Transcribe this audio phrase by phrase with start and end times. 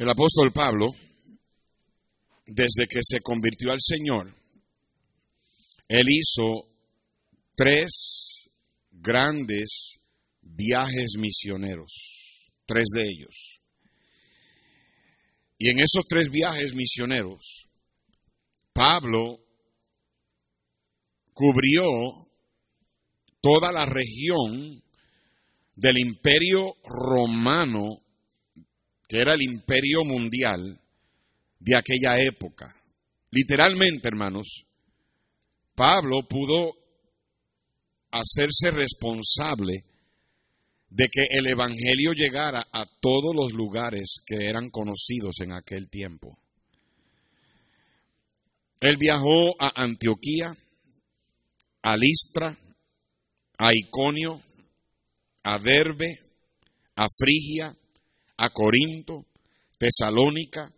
[0.00, 0.86] El apóstol Pablo,
[2.46, 4.34] desde que se convirtió al Señor,
[5.88, 6.66] él hizo
[7.54, 8.48] tres
[8.90, 10.00] grandes
[10.40, 13.60] viajes misioneros, tres de ellos.
[15.58, 17.68] Y en esos tres viajes misioneros,
[18.72, 19.38] Pablo
[21.34, 21.84] cubrió
[23.42, 24.82] toda la región
[25.76, 28.02] del imperio romano,
[29.10, 30.78] que era el imperio mundial
[31.58, 32.72] de aquella época.
[33.32, 34.64] Literalmente, hermanos,
[35.74, 36.76] Pablo pudo
[38.12, 39.84] hacerse responsable
[40.90, 46.38] de que el Evangelio llegara a todos los lugares que eran conocidos en aquel tiempo.
[48.78, 50.56] Él viajó a Antioquía,
[51.82, 52.56] a Listra,
[53.58, 54.40] a Iconio,
[55.42, 56.20] a Derbe,
[56.94, 57.76] a Frigia,
[58.40, 59.26] a Corinto,
[59.78, 60.72] Tesalónica,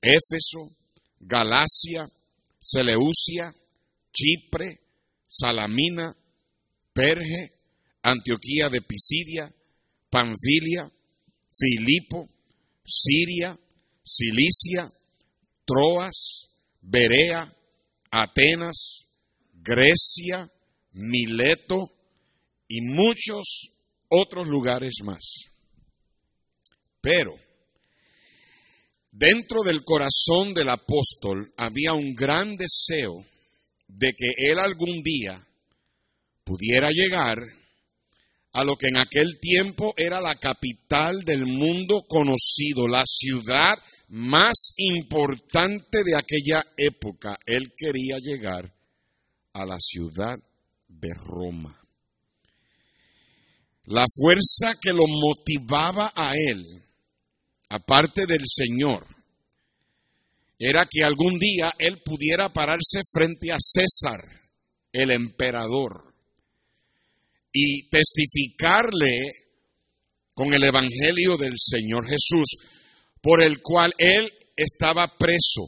[0.00, 0.70] Éfeso,
[1.18, 2.06] Galacia,
[2.60, 3.52] Seleucia,
[4.12, 4.80] Chipre,
[5.26, 6.14] Salamina,
[6.92, 7.52] Perge,
[8.02, 9.52] Antioquía de Pisidia,
[10.10, 10.88] Panfilia,
[11.52, 12.28] Filipo,
[12.84, 13.58] Siria,
[14.04, 14.88] Cilicia,
[15.64, 17.52] Troas, Berea,
[18.12, 19.08] Atenas,
[19.54, 20.48] Grecia,
[20.92, 21.90] Mileto
[22.68, 23.70] y muchos
[24.08, 25.51] otros lugares más.
[27.02, 27.38] Pero
[29.10, 33.26] dentro del corazón del apóstol había un gran deseo
[33.88, 35.46] de que él algún día
[36.44, 37.38] pudiera llegar
[38.52, 44.74] a lo que en aquel tiempo era la capital del mundo conocido, la ciudad más
[44.76, 47.38] importante de aquella época.
[47.46, 48.72] Él quería llegar
[49.54, 50.38] a la ciudad
[50.88, 51.78] de Roma.
[53.86, 56.64] La fuerza que lo motivaba a él,
[57.72, 59.06] aparte del Señor,
[60.58, 64.20] era que algún día él pudiera pararse frente a César,
[64.92, 66.14] el emperador,
[67.50, 69.20] y testificarle
[70.34, 72.56] con el Evangelio del Señor Jesús,
[73.22, 75.66] por el cual él estaba preso.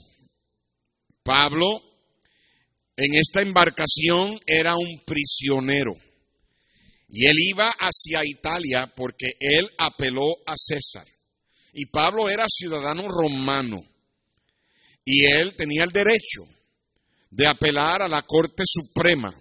[1.23, 1.83] Pablo
[2.97, 5.95] en esta embarcación era un prisionero
[7.09, 11.14] y él iba hacia Italia porque él apeló a César.
[11.75, 13.85] Y Pablo era ciudadano romano
[15.05, 16.47] y él tenía el derecho
[17.31, 19.35] de apelar a la Corte Suprema,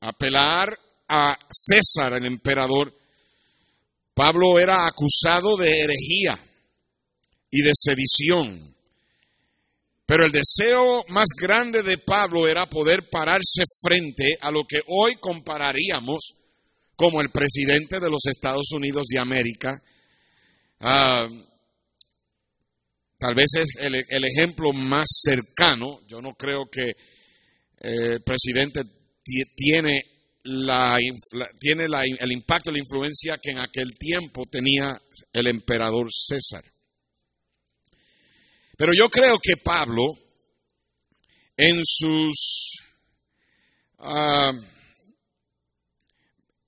[0.00, 0.78] apelar
[1.08, 2.94] a César, el emperador.
[4.14, 6.38] Pablo era acusado de herejía
[7.50, 8.74] y de sedición.
[10.06, 15.16] Pero el deseo más grande de Pablo era poder pararse frente a lo que hoy
[15.16, 16.34] compararíamos
[16.94, 19.82] como el presidente de los Estados Unidos de América.
[20.80, 21.28] Ah,
[23.20, 26.00] tal vez es el, ejemplo más cercano.
[26.08, 26.94] Yo no creo que eh,
[27.80, 28.82] el presidente
[29.54, 30.02] tiene,
[30.44, 30.96] la,
[31.58, 34.98] tiene el impacto, la influencia que en aquel tiempo tenía
[35.34, 36.64] el emperador César.
[38.78, 40.04] Pero yo creo que Pablo,
[41.58, 42.80] en sus,
[43.98, 44.52] ah,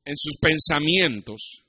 [0.04, 1.61] en sus pensamientos,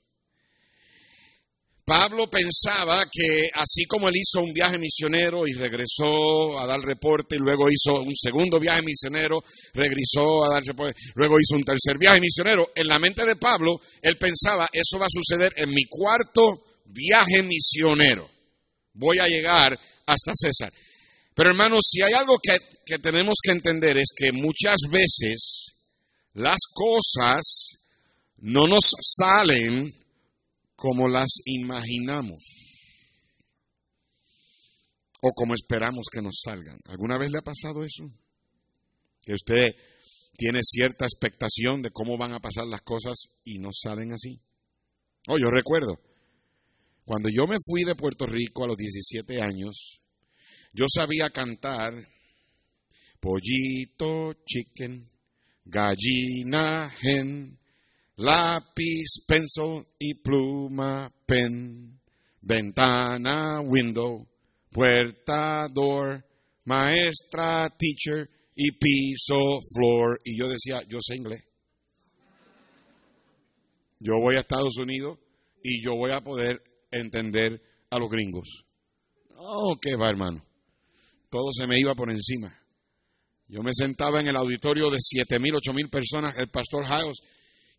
[1.84, 7.36] Pablo pensaba que así como él hizo un viaje misionero y regresó a dar reporte,
[7.36, 11.98] y luego hizo un segundo viaje misionero, regresó a dar reporte, luego hizo un tercer
[11.98, 15.84] viaje misionero, en la mente de Pablo, él pensaba, eso va a suceder en mi
[15.84, 18.30] cuarto viaje misionero.
[18.94, 20.72] Voy a llegar hasta César.
[21.34, 22.56] Pero hermanos, si hay algo que,
[22.86, 25.66] que tenemos que entender es que muchas veces
[26.32, 27.42] las cosas
[28.38, 28.84] no nos
[29.18, 29.92] salen
[30.76, 32.42] como las imaginamos
[35.20, 36.78] o como esperamos que nos salgan.
[36.86, 38.04] ¿Alguna vez le ha pasado eso?
[39.24, 39.74] Que usted
[40.36, 43.14] tiene cierta expectación de cómo van a pasar las cosas
[43.44, 44.40] y no salen así.
[45.28, 45.98] Oh, yo recuerdo,
[47.04, 50.02] cuando yo me fui de Puerto Rico a los 17 años,
[50.72, 51.94] yo sabía cantar
[53.20, 55.10] pollito, chicken,
[55.64, 57.58] gallina, hen,
[58.16, 62.00] lápiz, pencil y pluma, pen,
[62.40, 64.26] ventana, window,
[64.70, 66.24] puerta, door,
[66.64, 70.20] maestra, teacher y piso, floor.
[70.24, 71.44] Y yo decía, yo sé inglés.
[74.00, 75.18] Yo voy a Estados Unidos
[75.62, 78.64] y yo voy a poder entender a los gringos.
[79.36, 80.44] Oh, qué va, hermano.
[81.30, 82.52] Todo se me iba por encima.
[83.48, 87.18] Yo me sentaba en el auditorio de siete mil, ocho mil personas, el pastor House,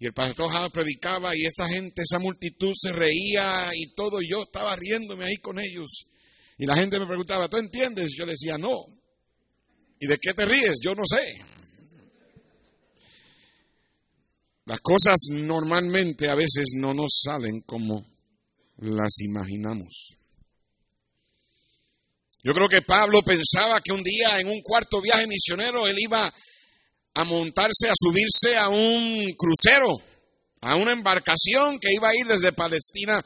[0.08, 4.44] el pastor House predicaba, y esa gente, esa multitud se reía y todo, y yo
[4.44, 6.08] estaba riéndome ahí con ellos.
[6.58, 8.14] Y la gente me preguntaba, ¿tú entiendes?
[8.18, 8.78] Yo le decía, no.
[10.00, 10.78] ¿Y de qué te ríes?
[10.82, 11.42] Yo no sé.
[14.66, 18.06] Las cosas normalmente a veces no nos salen como
[18.78, 20.18] las imaginamos.
[22.44, 26.32] Yo creo que Pablo pensaba que un día en un cuarto viaje misionero él iba
[27.16, 29.92] a montarse, a subirse a un crucero,
[30.62, 33.24] a una embarcación que iba a ir desde Palestina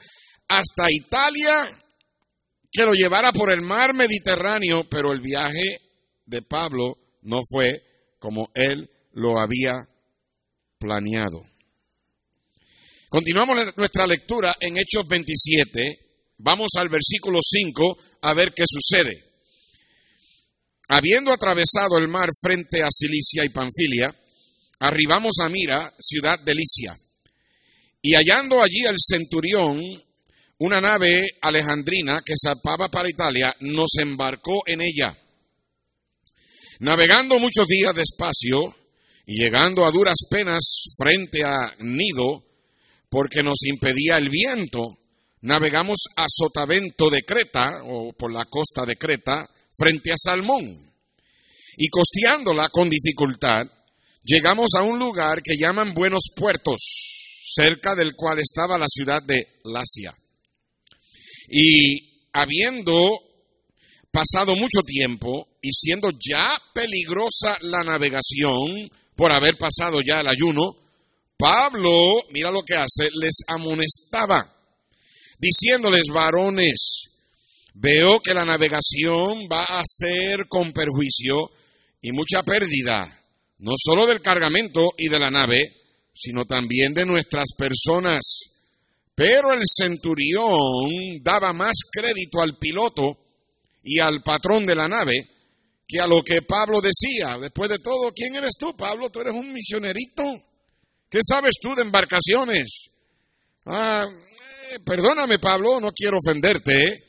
[0.47, 1.69] hasta Italia,
[2.71, 5.81] que lo llevara por el mar Mediterráneo, pero el viaje
[6.25, 7.81] de Pablo no fue
[8.19, 9.73] como él lo había
[10.77, 11.45] planeado.
[13.09, 15.99] Continuamos nuestra lectura en Hechos 27.
[16.37, 19.28] Vamos al versículo 5 a ver qué sucede.
[20.91, 24.13] Habiendo atravesado el mar frente a Cilicia y Panfilia,
[24.79, 26.97] arribamos a Mira, ciudad de Licia.
[28.01, 29.79] Y hallando allí el centurión,
[30.57, 35.15] una nave alejandrina que zarpaba para Italia, nos embarcó en ella.
[36.79, 38.75] Navegando muchos días despacio
[39.27, 42.43] y llegando a duras penas frente a Nido,
[43.09, 44.81] porque nos impedía el viento,
[45.41, 49.47] navegamos a Sotavento de Creta, o por la costa de Creta,
[49.79, 50.63] frente a Salmón.
[51.77, 53.65] Y costeándola con dificultad,
[54.23, 56.81] llegamos a un lugar que llaman Buenos Puertos,
[57.45, 60.13] cerca del cual estaba la ciudad de Lacia.
[61.49, 63.09] Y habiendo
[64.11, 70.75] pasado mucho tiempo y siendo ya peligrosa la navegación por haber pasado ya el ayuno,
[71.37, 71.91] Pablo,
[72.31, 74.53] mira lo que hace, les amonestaba,
[75.39, 76.98] diciéndoles, varones,
[77.81, 81.49] veo que la navegación va a ser con perjuicio
[82.01, 83.07] y mucha pérdida,
[83.59, 85.59] no solo del cargamento y de la nave,
[86.13, 88.21] sino también de nuestras personas.
[89.15, 93.17] Pero el centurión daba más crédito al piloto
[93.83, 95.15] y al patrón de la nave
[95.87, 97.37] que a lo que Pablo decía.
[97.39, 99.09] Después de todo, ¿quién eres tú, Pablo?
[99.09, 100.23] Tú eres un misionerito.
[101.09, 102.89] ¿Qué sabes tú de embarcaciones?
[103.65, 107.08] Ah, eh, perdóname, Pablo, no quiero ofenderte.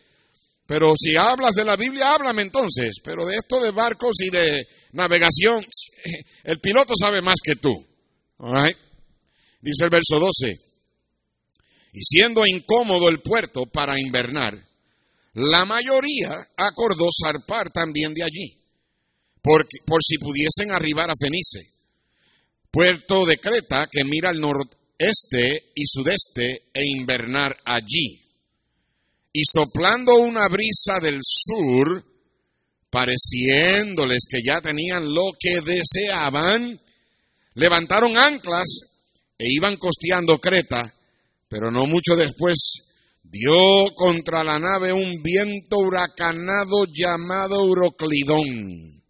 [0.70, 2.98] Pero si hablas de la Biblia, háblame entonces.
[3.02, 5.66] Pero de esto de barcos y de navegación,
[6.44, 7.72] el piloto sabe más que tú.
[9.60, 10.60] Dice el verso 12
[11.92, 14.64] y siendo incómodo el puerto para invernar,
[15.34, 18.56] la mayoría acordó zarpar también de allí,
[19.42, 21.68] por, por si pudiesen arribar a Fenice,
[22.70, 28.29] puerto de Creta que mira al nordeste y sudeste e invernar allí.
[29.32, 32.04] Y soplando una brisa del sur,
[32.90, 36.80] pareciéndoles que ya tenían lo que deseaban,
[37.54, 38.66] levantaron anclas
[39.38, 40.92] e iban costeando Creta
[41.50, 42.56] pero no mucho después
[43.24, 49.02] dio contra la nave un viento huracanado llamado Euroclidón.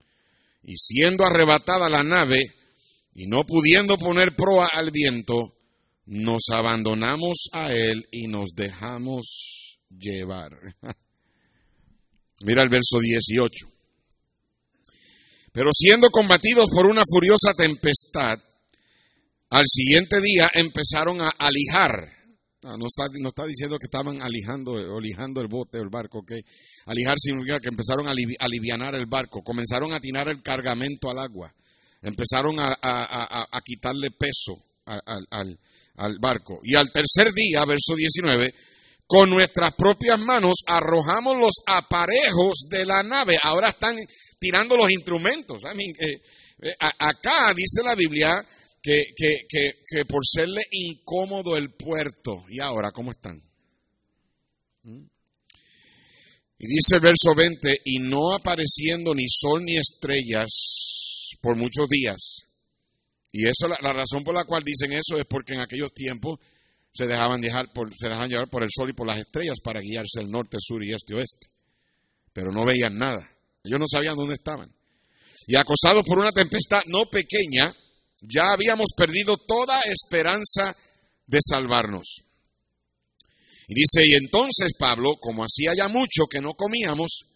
[0.65, 2.41] Y siendo arrebatada la nave
[3.15, 5.55] y no pudiendo poner proa al viento,
[6.07, 9.60] nos abandonamos a él y nos dejamos
[9.91, 10.53] llevar.
[12.45, 13.67] Mira el verso 18.
[15.53, 18.39] Pero siendo combatidos por una furiosa tempestad,
[19.51, 22.21] al siguiente día empezaron a alijar
[22.63, 26.25] no, está, no está diciendo que estaban alijando, el bote o el barco,
[26.87, 31.53] alijar significa que empezaron a alivianar el barco, comenzaron a tirar el cargamento al agua,
[32.03, 35.59] empezaron a, quitarle peso al,
[35.97, 36.61] al barco.
[36.63, 38.55] Y al tercer día, verso 19,
[39.11, 43.37] con nuestras propias manos arrojamos los aparejos de la nave.
[43.43, 43.97] Ahora están
[44.39, 45.65] tirando los instrumentos.
[45.65, 46.23] Eh,
[46.63, 48.41] eh, acá dice la Biblia
[48.81, 49.49] que, que,
[49.85, 52.45] que, por serle incómodo el puerto.
[52.51, 53.43] ¿Y ahora cómo están?
[54.85, 55.07] ¿Mm?
[56.61, 60.47] Y dice el verso 20, y no apareciendo ni sol ni estrellas
[61.41, 62.43] por muchos días.
[63.33, 66.39] Y eso, la, la razón por la cual dicen eso es porque en aquellos tiempos
[66.93, 69.81] se dejaban, dejar por, se dejaban llevar por el sol y por las estrellas para
[69.81, 71.49] guiarse el norte, sur y este oeste.
[72.33, 73.29] Pero no veían nada.
[73.65, 74.73] Ellos no sabían dónde estaban.
[75.47, 77.75] Y acosados por una tempestad no pequeña,
[78.23, 80.75] ya habíamos perdido toda esperanza
[81.27, 82.23] de salvarnos.
[83.69, 87.27] Y dice, y entonces Pablo, como hacía ya mucho que no comíamos,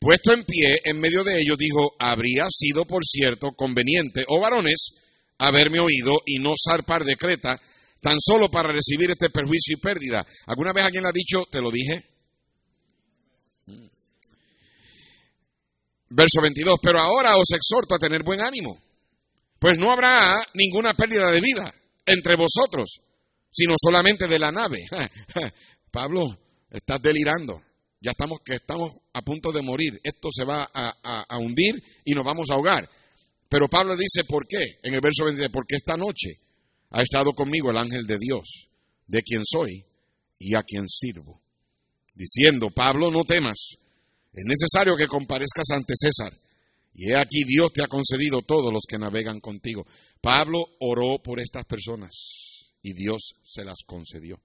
[0.00, 4.98] puesto en pie en medio de ellos, dijo, habría sido, por cierto, conveniente, oh varones,
[5.38, 7.60] haberme oído y no zarpar de Creta,
[8.00, 10.24] tan solo para recibir este perjuicio y pérdida.
[10.46, 12.04] ¿Alguna vez alguien le ha dicho, te lo dije?
[16.10, 18.80] Verso 22, pero ahora os exhorto a tener buen ánimo
[19.58, 21.72] pues no habrá ninguna pérdida de vida
[22.06, 23.00] entre vosotros,
[23.50, 24.78] sino solamente de la nave.
[25.90, 26.22] Pablo,
[26.70, 27.60] estás delirando.
[28.00, 30.00] Ya estamos que estamos a punto de morir.
[30.02, 31.74] Esto se va a, hundir
[32.04, 32.88] y nos vamos a ahogar.
[33.48, 34.78] Pero Pablo dice, ¿por qué?
[34.82, 36.34] En el verso 20, porque esta noche
[36.90, 38.68] ha estado conmigo el ángel de Dios,
[39.06, 39.84] de quien soy
[40.38, 41.40] y a quien sirvo.
[42.14, 43.78] Diciendo, Pablo, no temas,
[44.32, 46.32] es necesario que comparezcas ante César.
[46.94, 49.86] Y he aquí Dios te ha concedido todos los que navegan contigo.
[50.20, 52.10] Pablo oró por estas personas
[52.82, 54.40] y Dios se las concedió.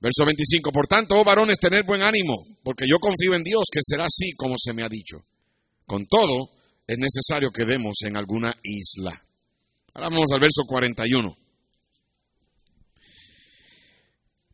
[0.00, 3.80] Verso 25, por tanto, oh varones, tener buen ánimo, porque yo confío en Dios que
[3.82, 5.22] será así como se me ha dicho.
[5.84, 6.48] Con todo,
[6.86, 9.12] es necesario que demos en alguna isla.
[9.94, 11.36] Ahora vamos al verso 41.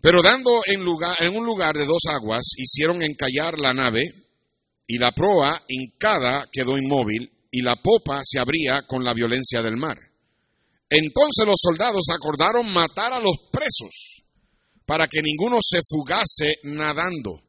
[0.00, 4.02] Pero dando en, lugar, en un lugar de dos aguas, hicieron encallar la nave,
[4.86, 9.76] y la proa hincada quedó inmóvil, y la popa se abría con la violencia del
[9.76, 9.98] mar.
[10.88, 14.22] Entonces los soldados acordaron matar a los presos
[14.84, 17.42] para que ninguno se fugase nadando.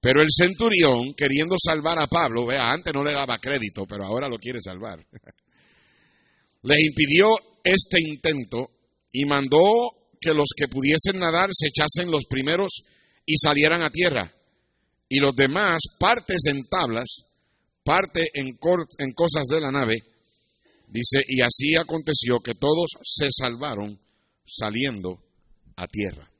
[0.00, 4.28] Pero el centurión, queriendo salvar a Pablo, vea, antes no le daba crédito, pero ahora
[4.28, 5.04] lo quiere salvar,
[6.66, 7.28] les impidió
[7.62, 8.70] este intento
[9.12, 9.62] y mandó
[10.20, 12.82] que los que pudiesen nadar se echasen los primeros
[13.24, 14.32] y salieran a tierra,
[15.08, 17.06] y los demás partes en tablas,
[17.84, 18.58] parte en,
[18.98, 19.96] en cosas de la nave,
[20.88, 23.98] dice, y así aconteció que todos se salvaron
[24.46, 25.22] saliendo
[25.76, 26.30] a tierra.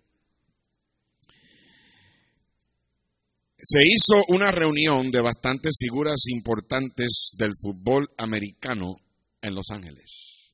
[3.68, 8.94] se hizo una reunión de bastantes figuras importantes del fútbol americano
[9.40, 10.52] en Los Ángeles.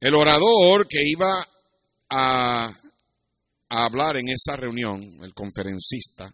[0.00, 1.46] El orador que iba
[2.08, 2.72] a,
[3.68, 6.32] hablar en esa reunión, el conferencista,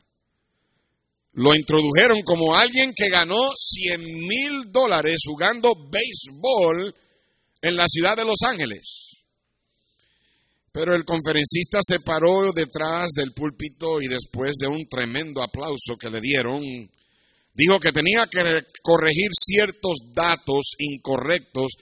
[1.32, 6.94] lo introdujeron como alguien que ganó 100 mil dólares jugando béisbol
[7.60, 9.06] en la ciudad de Los Ángeles.
[10.72, 16.08] Pero el conferencista se paró detrás del púlpito y después de un tremendo aplauso que
[16.08, 16.62] le dieron,
[17.56, 18.42] dijo que tenía que
[18.82, 21.72] corregir ciertos datos incorrectos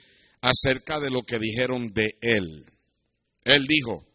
[0.40, 2.64] acerca de lo que dijeron de él.
[3.45, 4.07] Él dijo,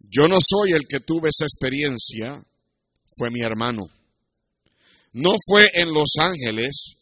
[0.00, 2.44] yo no soy el que tuve esa experiencia,
[3.16, 3.82] fue mi hermano.
[5.12, 6.96] No fue en Los Ángeles,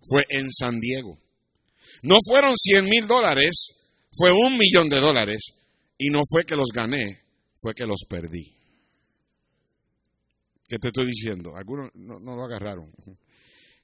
[0.00, 1.18] fue en San Diego.
[2.02, 3.52] No fueron 100 mil dólares,
[4.12, 5.38] fue un millón de dólares.
[5.96, 7.22] Y no fue que los gané,
[7.56, 8.52] fue que los perdí.
[10.66, 11.56] ¿Qué te estoy diciendo?
[11.56, 12.92] Algunos no, lo agarraron.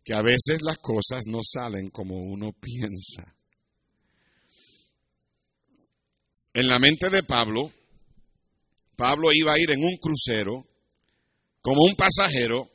[0.05, 3.35] Que a veces las cosas no salen como uno piensa.
[6.55, 7.73] En la mente de Pablo,
[8.97, 10.67] Pablo iba a ir en un crucero
[11.61, 12.69] como un pasajero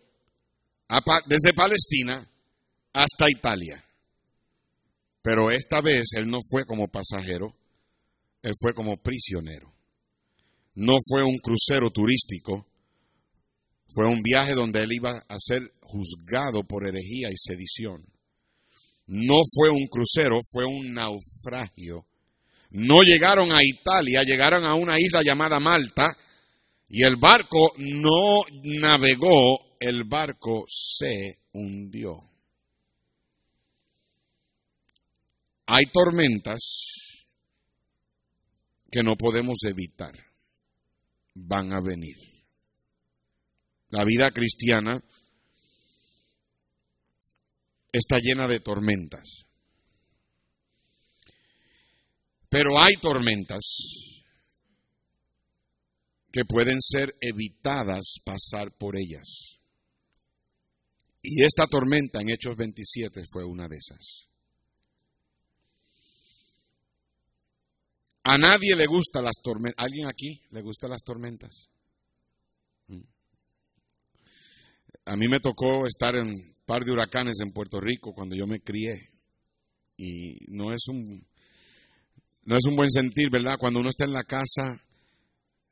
[1.25, 2.25] desde Palestina
[2.93, 3.83] hasta Italia.
[5.21, 7.55] Pero esta vez él no fue como pasajero,
[8.41, 9.73] él fue como prisionero.
[10.75, 12.67] No fue un crucero turístico,
[13.87, 18.03] fue un viaje donde él iba a ser juzgado por herejía y sedición.
[19.07, 22.05] No fue un crucero, fue un naufragio.
[22.71, 26.05] No llegaron a Italia, llegaron a una isla llamada Malta
[26.87, 28.41] y el barco no
[28.79, 32.29] navegó, el barco se hundió.
[35.67, 36.61] Hay tormentas
[38.91, 40.13] que no podemos evitar.
[41.35, 42.32] Van a venir.
[43.93, 44.99] La vida cristiana
[47.91, 49.45] está llena de tormentas.
[52.49, 53.61] Pero hay tormentas
[56.31, 59.59] que pueden ser evitadas pasar por ellas.
[61.21, 64.27] Y esta tormenta en Hechos 27 fue una de esas.
[68.23, 69.85] A nadie le gustan las tormentas.
[69.85, 71.67] ¿Alguien aquí le gustan las tormentas?
[72.87, 73.13] Mm.
[75.05, 78.47] A mí me tocó estar en un par de huracanes en Puerto Rico cuando yo
[78.47, 79.09] me crié.
[79.97, 81.25] Y no es un
[82.45, 83.57] no es un buen sentir, ¿verdad?
[83.57, 84.77] Cuando uno está en la casa,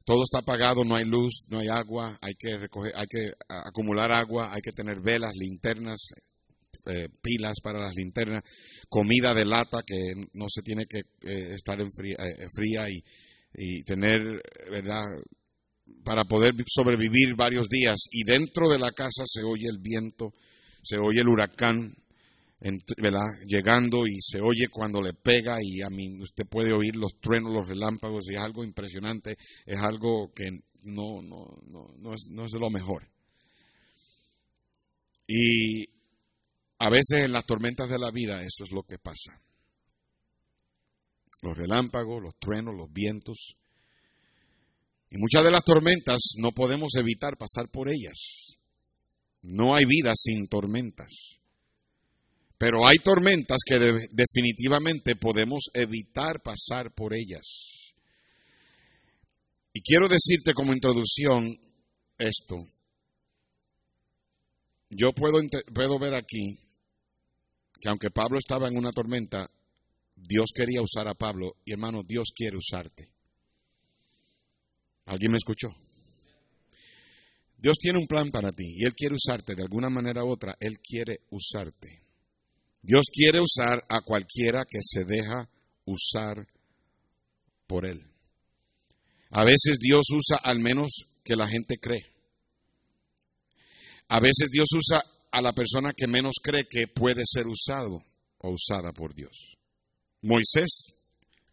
[0.06, 4.12] todo está apagado, no hay luz, no hay agua, hay que recoger, hay que acumular
[4.12, 6.00] agua, hay que tener velas, linternas,
[6.86, 8.42] eh, pilas para las linternas,
[8.90, 13.04] comida de lata que no se tiene que eh, estar en eh, fría, y,
[13.54, 15.04] y, tener, ¿verdad?
[16.04, 18.08] Para poder sobrevivir varios días.
[18.12, 20.34] Y dentro de la casa se oye el viento,
[20.84, 21.96] se oye el huracán.
[23.48, 27.52] Llegando y se oye cuando le pega y a mí usted puede oír los truenos,
[27.52, 30.48] los relámpagos y es algo impresionante, es algo que
[30.84, 33.10] no, no, no, no, es, no es de lo mejor.
[35.28, 35.86] Y
[36.80, 39.40] a veces en las tormentas de la vida eso es lo que pasa.
[41.42, 43.56] Los relámpagos, los truenos, los vientos.
[45.12, 48.58] Y muchas de las tormentas no podemos evitar pasar por ellas.
[49.44, 51.12] No hay vida sin tormentas.
[52.58, 53.78] Pero hay tormentas que
[54.12, 57.92] definitivamente podemos evitar pasar por ellas.
[59.74, 61.46] Y quiero decirte como introducción
[62.18, 62.56] esto.
[64.90, 65.40] Yo puedo,
[65.74, 66.58] puedo ver aquí
[67.82, 69.50] que aunque Pablo estaba en una tormenta,
[70.16, 73.12] Dios quería usar a Pablo y hermano, Dios quiere usarte.
[75.06, 75.70] ¿Alguien me escuchó?
[77.58, 80.56] Dios tiene un plan para ti y Él quiere usarte de alguna manera u otra.
[80.60, 82.04] Él quiere usarte.
[82.82, 85.48] Dios quiere usar a cualquiera que se deja
[85.86, 86.48] usar
[87.68, 88.04] por Él.
[89.30, 90.92] A veces Dios usa al menos
[91.24, 92.12] que la gente cree.
[94.10, 98.04] A veces Dios usa a la persona que menos cree que puede ser usado
[98.40, 99.58] o usada por Dios.
[100.22, 100.70] Moisés,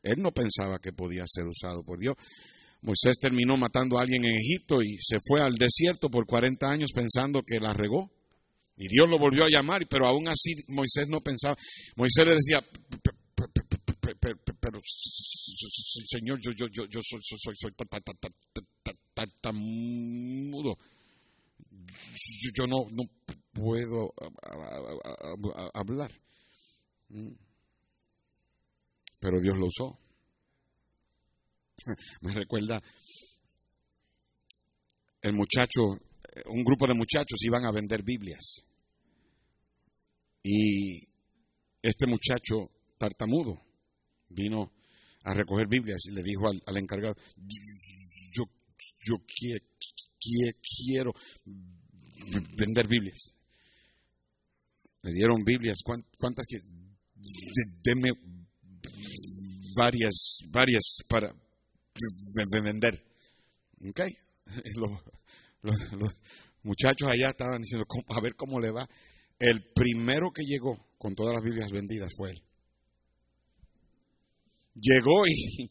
[0.03, 2.17] él no pensaba que podía ser usado por Dios.
[2.81, 6.91] Moisés terminó matando a alguien en Egipto y se fue al desierto por 40 años
[6.95, 8.11] pensando que la regó.
[8.77, 11.57] Y Dios lo volvió a llamar, pero aún así Moisés no pensaba.
[11.97, 12.65] Moisés le decía,
[14.61, 17.73] pero Señor, yo, yo, yo, yo soy, soy, soy
[19.15, 20.79] tartamudo.
[22.55, 23.05] Yo no, no
[23.53, 24.15] puedo
[25.75, 26.13] hablar.
[29.21, 29.99] Pero Dios lo usó.
[32.23, 32.83] Me recuerda
[35.23, 35.83] el muchacho,
[36.47, 38.65] un grupo de muchachos iban a vender Biblias.
[40.43, 41.09] Y
[41.83, 43.61] este muchacho tartamudo
[44.29, 44.73] vino
[45.25, 47.17] a recoger Biblias y le dijo al, encargado,
[48.33, 48.45] yo,
[49.01, 49.17] yo,
[50.87, 51.13] quiero
[52.57, 53.35] vender Biblias.
[55.03, 56.47] Le dieron Biblias, ¿cuántas?
[57.83, 58.13] Deme
[59.77, 61.35] varias, varias para
[62.63, 63.05] vender.
[63.89, 64.01] ¿Ok?
[65.63, 66.15] Los,
[66.63, 68.89] muchachos allá estaban diciendo, a ver cómo le va.
[69.39, 72.43] El primero que llegó con todas las Biblias vendidas fue él.
[74.75, 75.71] Llegó y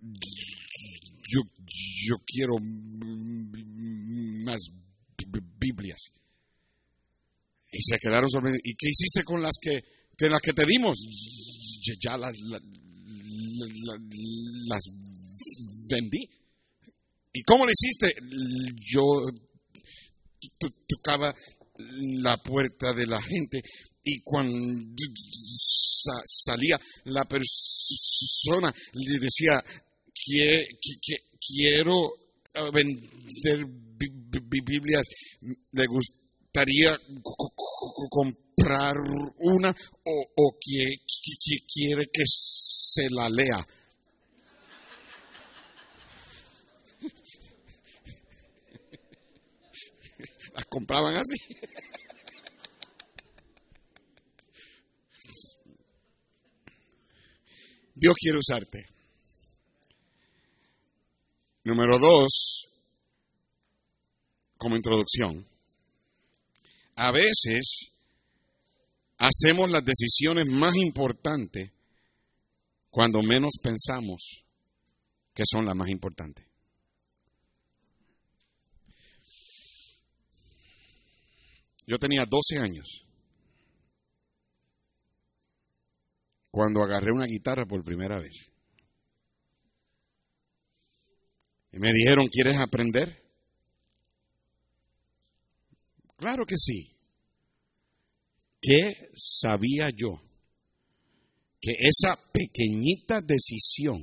[0.00, 2.54] yo, yo quiero
[4.44, 4.58] más
[5.58, 6.00] Biblias.
[7.70, 8.62] Y se quedaron sorprendidos.
[8.64, 9.82] ¿Y qué hiciste con las que,
[10.16, 10.96] que las que te dimos?
[12.02, 12.32] Ya las,
[14.68, 14.82] las
[15.88, 16.28] vendí.
[17.32, 18.14] ¿Y cómo le hiciste?
[18.92, 19.02] Yo
[20.88, 21.34] tocaba
[22.22, 23.62] la puerta de la gente
[24.02, 25.02] y cuando
[26.26, 29.62] salía la persona le decía
[30.14, 30.66] que,
[31.46, 32.10] quiero
[32.72, 35.04] vender Biblias,
[35.72, 36.98] le gustaría
[38.10, 38.96] comprar
[39.38, 39.70] una
[40.04, 40.96] o, o que,
[41.72, 43.66] quiere que se la lea.
[50.58, 51.36] Las compraban así.
[57.94, 58.88] Dios quiere usarte.
[61.62, 62.64] Número dos,
[64.56, 65.46] como introducción,
[66.96, 67.92] a veces
[69.18, 71.70] hacemos las decisiones más importantes
[72.90, 74.44] cuando menos pensamos
[75.32, 76.47] que son las más importantes.
[81.88, 83.06] Yo tenía 12 años
[86.50, 88.52] cuando agarré una guitarra por primera vez.
[91.72, 93.24] Y me dijeron, ¿quieres aprender?
[96.18, 96.90] Claro que sí.
[98.60, 100.22] ¿Qué sabía yo?
[101.58, 103.98] Que esa pequeñita decisión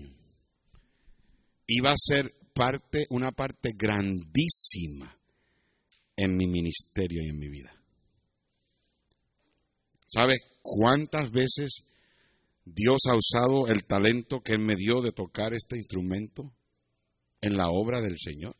[1.67, 5.15] iba a ser parte, una parte grandísima
[6.15, 7.74] en mi ministerio y en mi vida.
[10.15, 11.87] ¿Sabe cuántas veces
[12.63, 16.55] Dios ha usado el talento que Él me dio de tocar este instrumento
[17.41, 18.55] en la obra del Señor?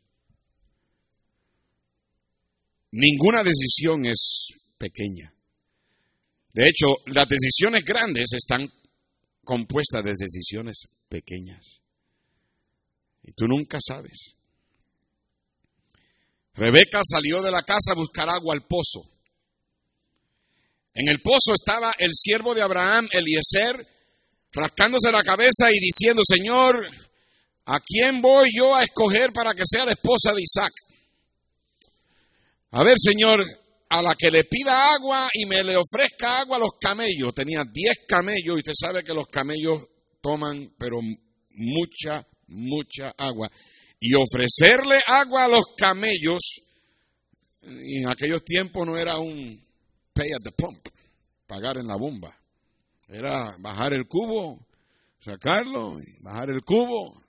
[2.92, 5.32] Ninguna decisión es pequeña.
[6.52, 8.70] De hecho, las decisiones grandes están
[9.42, 11.80] compuestas de decisiones pequeñas.
[13.22, 14.36] Y tú nunca sabes.
[16.52, 19.15] Rebeca salió de la casa a buscar agua al pozo.
[20.96, 23.86] En el pozo estaba el siervo de Abraham, Eliezer,
[24.50, 26.88] rascándose la cabeza y diciendo, Señor,
[27.66, 30.72] ¿a quién voy yo a escoger para que sea la esposa de Isaac?
[32.70, 33.44] A ver, Señor,
[33.90, 37.34] a la que le pida agua y me le ofrezca agua a los camellos.
[37.34, 39.82] Tenía diez camellos y usted sabe que los camellos
[40.22, 41.00] toman, pero
[41.50, 43.50] mucha, mucha agua.
[44.00, 46.40] y ofrecerle agua a los camellos,
[47.60, 49.65] en aquellos tiempos no era un
[50.16, 50.88] pay at the pump,
[51.46, 52.34] pagar en la bomba,
[53.08, 54.66] era bajar el cubo,
[55.20, 57.22] sacarlo, y bajar el cubo.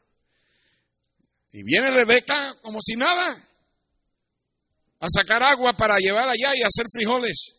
[1.52, 3.36] Y viene Rebeca como si nada,
[5.00, 7.54] a sacar agua para llevar allá y hacer frijoles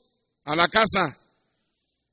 [0.45, 1.17] a la casa.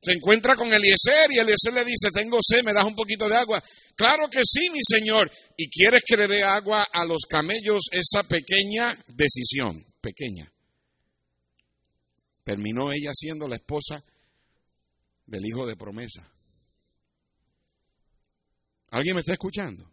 [0.01, 3.35] Se encuentra con Eliezer y Eliezer le dice, tengo sed, ¿me das un poquito de
[3.35, 3.63] agua?
[3.95, 5.31] Claro que sí, mi señor.
[5.57, 7.85] ¿Y quieres que le dé agua a los camellos?
[7.91, 10.51] Esa pequeña decisión, pequeña.
[12.45, 14.01] Terminó ella siendo la esposa
[15.25, 16.31] del hijo de promesa.
[18.91, 19.83] ¿Alguien me está escuchando?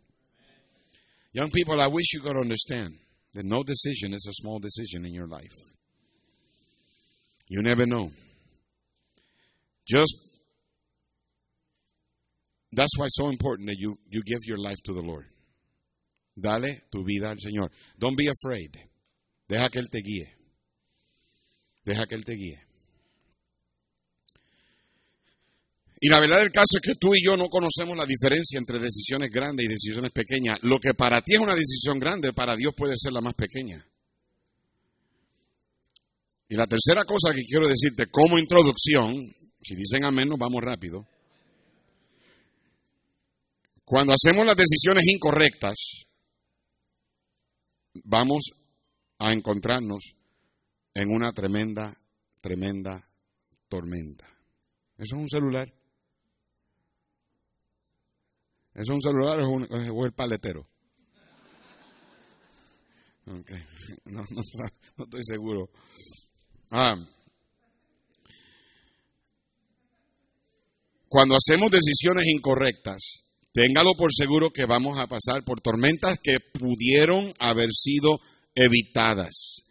[1.32, 2.94] Young people, I wish you could understand
[3.32, 5.54] that no decision is a small decision in your life.
[7.48, 8.10] You never know.
[9.88, 10.14] Just
[12.70, 15.26] that's why it's so important that you, you give your life to the Lord.
[16.38, 17.70] Dale tu vida al Señor.
[17.98, 18.76] Don't be afraid.
[19.48, 20.41] Deja que Él te guíe.
[21.84, 22.62] Deja que Él te guíe.
[26.04, 28.80] Y la verdad del caso es que tú y yo no conocemos la diferencia entre
[28.80, 30.58] decisiones grandes y decisiones pequeñas.
[30.62, 33.86] Lo que para ti es una decisión grande, para Dios puede ser la más pequeña.
[36.48, 39.14] Y la tercera cosa que quiero decirte como introducción,
[39.62, 41.06] si dicen amén, nos vamos rápido.
[43.84, 45.76] Cuando hacemos las decisiones incorrectas,
[48.04, 48.42] vamos
[49.18, 50.16] a encontrarnos
[50.94, 51.94] en una tremenda,
[52.40, 53.06] tremenda
[53.68, 54.26] tormenta.
[54.98, 55.72] ¿Eso es un celular?
[58.74, 60.68] ¿Eso es un celular o, el paletero?
[63.26, 63.62] Okay.
[64.04, 64.42] No, no,
[65.04, 65.70] estoy seguro.
[66.70, 66.96] Ah.
[71.08, 77.32] Cuando hacemos decisiones incorrectas, téngalo por seguro que vamos a pasar por tormentas que pudieron
[77.38, 78.18] haber sido
[78.54, 79.61] evitadas.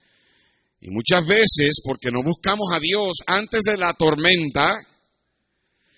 [0.81, 4.79] Y muchas veces, porque no buscamos a Dios antes de la tormenta,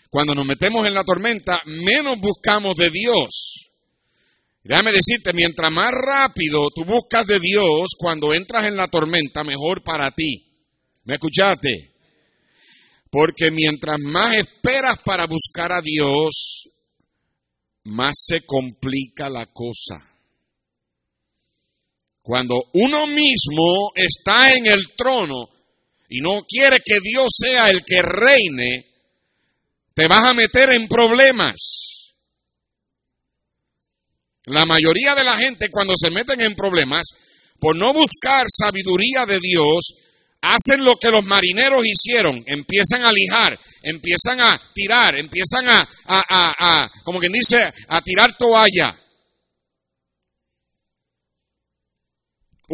[0.09, 3.71] cuando nos metemos en la tormenta, menos buscamos de Dios.
[4.61, 9.83] Déjame decirte, mientras más rápido tú buscas de Dios cuando entras en la tormenta, mejor
[9.83, 10.45] para ti.
[11.05, 11.93] ¿Me escuchaste?
[13.09, 16.69] Porque mientras más esperas para buscar a Dios,
[17.85, 20.12] más se complica la cosa.
[22.23, 25.49] Cuando uno mismo está en el trono
[26.07, 28.85] y no quiere que Dios sea el que reine,
[29.93, 31.55] te vas a meter en problemas.
[34.45, 37.03] La mayoría de la gente cuando se meten en problemas,
[37.59, 39.81] por no buscar sabiduría de Dios,
[40.41, 46.23] hacen lo que los marineros hicieron, empiezan a lijar, empiezan a tirar, empiezan a, a,
[46.29, 48.95] a, como quien dice, a tirar toalla.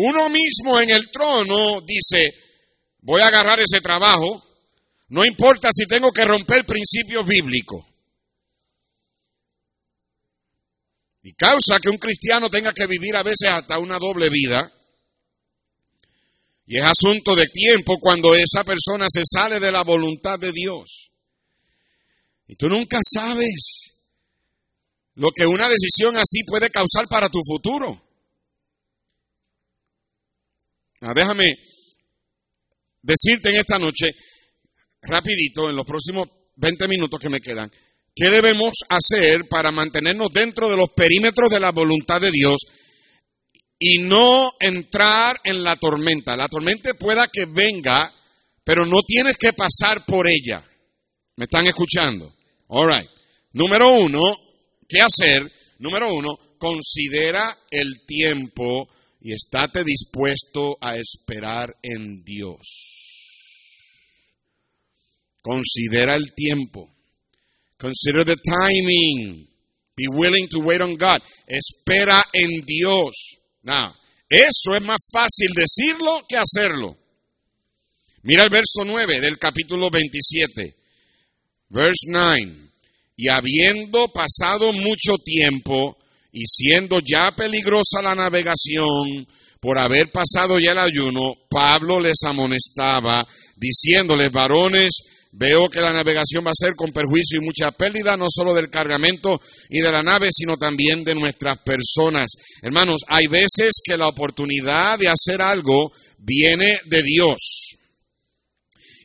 [0.01, 2.33] Uno mismo en el trono dice,
[3.01, 4.41] voy a agarrar ese trabajo,
[5.09, 7.85] no importa si tengo que romper principios bíblicos.
[11.21, 14.71] Y causa que un cristiano tenga que vivir a veces hasta una doble vida.
[16.65, 21.11] Y es asunto de tiempo cuando esa persona se sale de la voluntad de Dios.
[22.47, 23.91] Y tú nunca sabes
[25.15, 28.08] lo que una decisión así puede causar para tu futuro.
[31.01, 31.55] Ah, déjame
[33.01, 34.11] decirte en esta noche
[35.01, 37.71] rapidito, en los próximos 20 minutos que me quedan,
[38.13, 42.57] ¿qué debemos hacer para mantenernos dentro de los perímetros de la voluntad de Dios
[43.79, 46.35] y no entrar en la tormenta?
[46.35, 48.13] La tormenta pueda que venga,
[48.63, 50.61] pero no tienes que pasar por ella.
[51.37, 52.35] ¿Me están escuchando?
[52.67, 53.09] All right.
[53.53, 54.35] Número uno,
[54.87, 55.49] ¿qué hacer?
[55.79, 58.89] Número uno, considera el tiempo
[59.21, 62.59] y estate dispuesto a esperar en Dios.
[65.41, 66.89] Considera el tiempo.
[67.77, 69.47] Consider the timing.
[69.95, 71.21] Be willing to wait on God.
[71.47, 73.37] Espera en Dios.
[73.63, 73.93] Now,
[74.29, 76.97] eso es más fácil decirlo que hacerlo.
[78.23, 80.75] Mira el verso 9 del capítulo 27.
[81.69, 82.55] Verse 9.
[83.17, 85.97] Y habiendo pasado mucho tiempo
[86.31, 89.25] y siendo ya peligrosa la navegación,
[89.59, 93.25] por haber pasado ya el ayuno, Pablo les amonestaba,
[93.57, 94.91] diciéndoles, varones,
[95.31, 98.69] Veo que la navegación va a ser con perjuicio y mucha pérdida, no solo del
[98.69, 99.39] cargamento
[99.69, 102.31] y de la nave, sino también de nuestras personas.
[102.63, 107.37] Hermanos, hay veces que la oportunidad de hacer algo viene de Dios.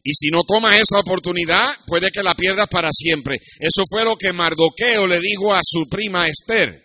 [0.03, 3.39] Y si no tomas esa oportunidad, puede que la pierdas para siempre.
[3.59, 6.84] Eso fue lo que Mardoqueo le dijo a su prima Esther.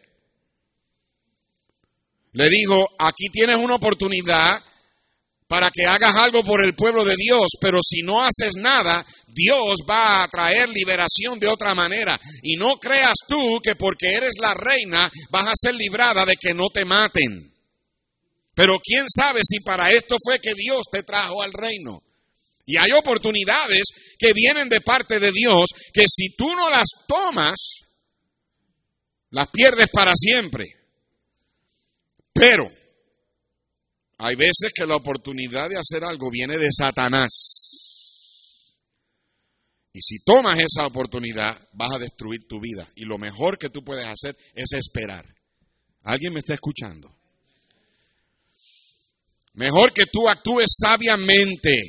[2.34, 4.62] Le dijo, aquí tienes una oportunidad
[5.48, 9.78] para que hagas algo por el pueblo de Dios, pero si no haces nada, Dios
[9.90, 12.20] va a traer liberación de otra manera.
[12.44, 16.54] Y no creas tú que porque eres la reina vas a ser librada de que
[16.54, 17.52] no te maten.
[18.54, 22.04] Pero quién sabe si para esto fue que Dios te trajo al reino.
[22.66, 23.82] Y hay oportunidades
[24.20, 27.58] que vienen de parte de Dios que si tú no las tomas,
[29.32, 30.79] las pierdes para siempre.
[32.34, 32.70] Pero
[34.18, 37.30] hay veces que la oportunidad de hacer algo viene de Satanás.
[39.94, 42.88] Y si tomas esa oportunidad, vas a destruir tu vida.
[42.96, 45.26] Y lo mejor que tú puedes hacer es esperar.
[46.04, 47.16] ¿Alguien me está escuchando?
[49.54, 51.82] Mejor que tú actúes sabiamente.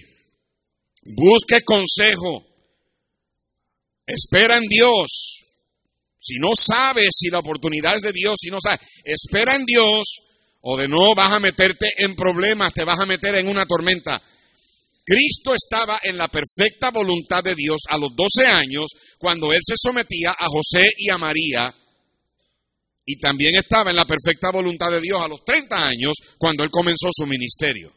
[1.17, 2.47] Busque consejo.
[4.07, 5.41] Espera en Dios.
[6.21, 10.30] Si no sabes si la oportunidad es de Dios, si no sabes, espera en Dios
[10.63, 14.21] o de no vas a meterte en problemas, te vas a meter en una tormenta.
[15.05, 18.87] Cristo estaba en la perfecta voluntad de Dios a los 12 años
[19.19, 21.75] cuando él se sometía a José y a María
[23.05, 26.71] y también estaba en la perfecta voluntad de Dios a los 30 años cuando él
[26.71, 27.93] comenzó su ministerio.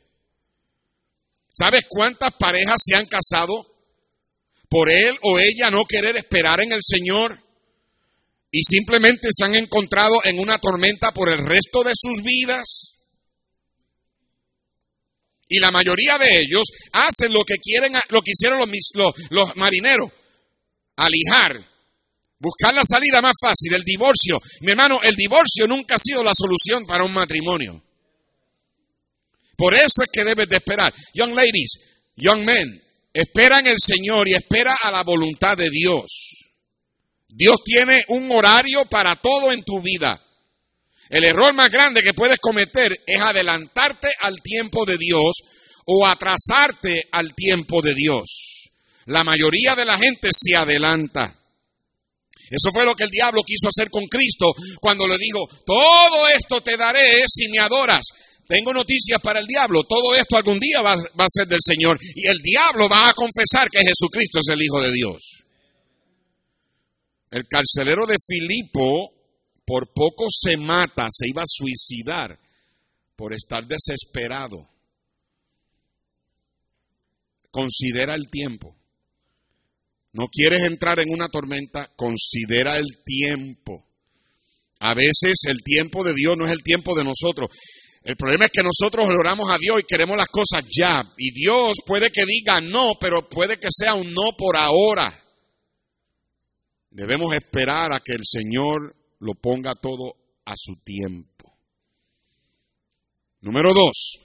[1.54, 3.64] ¿Sabes cuántas parejas se han casado
[4.68, 7.43] por él o ella no querer esperar en el Señor?
[8.56, 13.00] Y simplemente se han encontrado en una tormenta por el resto de sus vidas.
[15.50, 16.62] Y la mayoría de ellos
[16.92, 18.70] hacen lo que quieren, lo que hicieron los,
[19.32, 20.12] los, marineros,
[20.98, 21.60] alijar,
[22.38, 24.40] buscar la salida más fácil, el divorcio.
[24.62, 27.84] Mi hermano, el divorcio nunca ha sido la solución para un matrimonio.
[29.58, 30.94] Por eso es que debes de esperar.
[31.16, 31.72] Young ladies,
[32.18, 36.33] young men, espera en el Señor y espera a la voluntad de Dios.
[37.36, 40.22] Dios tiene un horario para todo en tu vida.
[41.10, 45.32] El error más grande que puedes cometer es adelantarte al tiempo de Dios
[45.86, 48.70] o atrasarte al tiempo de Dios.
[49.06, 51.36] La mayoría de la gente se adelanta.
[52.50, 56.62] Eso fue lo que el diablo quiso hacer con Cristo cuando le dijo, todo esto
[56.62, 58.04] te daré si me adoras.
[58.48, 61.98] Tengo noticias para el diablo, todo esto algún día va, va a ser del Señor
[62.16, 65.33] y el diablo va a confesar que Jesucristo es el Hijo de Dios.
[67.34, 69.12] El carcelero de Filipo
[69.66, 72.40] por poco se mata, se iba a suicidar
[73.16, 74.70] por estar desesperado.
[77.50, 78.76] Considera el tiempo.
[80.12, 83.84] No quieres entrar en una tormenta, considera el tiempo.
[84.82, 87.50] A veces el tiempo de Dios no es el tiempo de nosotros.
[88.04, 91.04] El problema es que nosotros oramos a Dios y queremos las cosas ya.
[91.18, 95.23] Y Dios puede que diga no, pero puede que sea un no por ahora.
[96.94, 101.58] Debemos esperar a que el Señor lo ponga todo a su tiempo.
[103.42, 104.20] Número dos.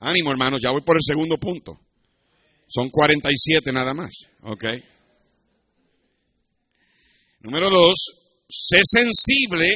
[0.00, 1.80] Ánimo, hermanos, ya voy por el segundo punto.
[2.68, 4.10] Son 47 nada más.
[4.42, 4.64] ¿Ok?
[7.40, 7.96] Número dos,
[8.46, 9.70] sé sensible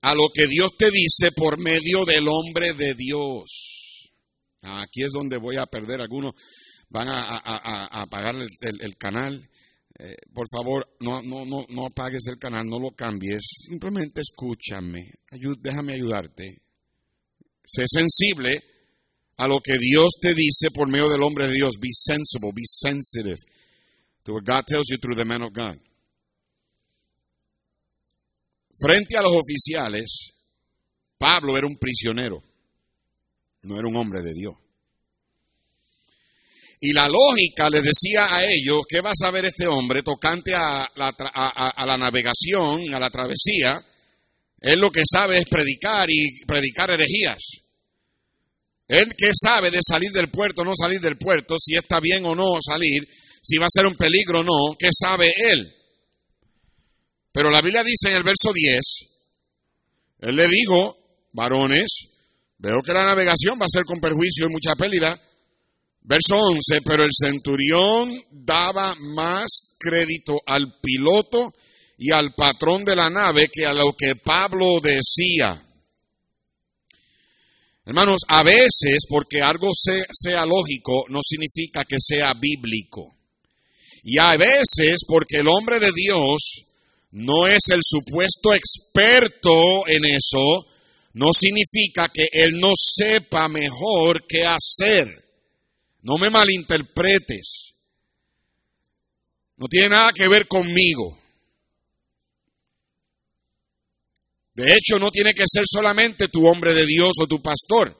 [0.00, 4.10] a lo que Dios te dice por medio del hombre de Dios.
[4.62, 6.00] Aquí es donde voy a perder.
[6.00, 6.32] Algunos
[6.88, 9.50] van a, apagar el canal
[10.04, 15.12] eh, por favor, no, no, no, no apagues el canal, no lo cambies, simplemente escúchame,
[15.60, 16.60] déjame ayudarte.
[17.64, 18.60] Sé sensible
[19.36, 21.76] a lo que Dios te dice por medio del hombre de Dios.
[21.80, 23.38] Be sensible, be sensitive
[24.24, 25.78] to what God tells you through the man of God.
[28.80, 30.32] Frente a los oficiales,
[31.16, 32.42] Pablo era un prisionero,
[33.62, 34.61] no era un hombre de Dios.
[36.84, 40.84] Y la lógica les decía a ellos, ¿qué va a saber este hombre tocante a
[40.96, 43.80] la, navegación, a la travesía?
[44.60, 47.38] Él lo que sabe es predicar y predicar herejías.
[48.88, 52.26] Él que sabe de salir del puerto o no salir del puerto, si está bien
[52.26, 53.06] o no salir,
[53.40, 55.72] si va a ser un peligro o no, ¿qué sabe él?
[57.30, 58.80] Pero la Biblia dice en el verso 10,
[60.22, 60.98] él le dijo,
[61.30, 62.08] varones,
[62.58, 65.16] veo que la navegación va a ser con perjuicio y mucha pérdida,
[66.04, 71.54] Verso 11, pero el centurión daba más crédito al piloto
[71.96, 75.62] y al patrón de la nave que a lo que Pablo decía.
[77.84, 83.16] Hermanos, a veces porque algo sea lógico no significa que sea bíblico.
[84.04, 86.66] Y a veces porque el hombre de Dios
[87.12, 90.66] no es el supuesto experto en eso,
[91.14, 95.21] no significa que él no sepa mejor qué hacer.
[96.02, 97.74] No me malinterpretes.
[99.56, 101.18] No tiene nada que ver conmigo.
[104.54, 107.96] De hecho, no tiene que ser solamente tu hombre de Dios o tu pastor.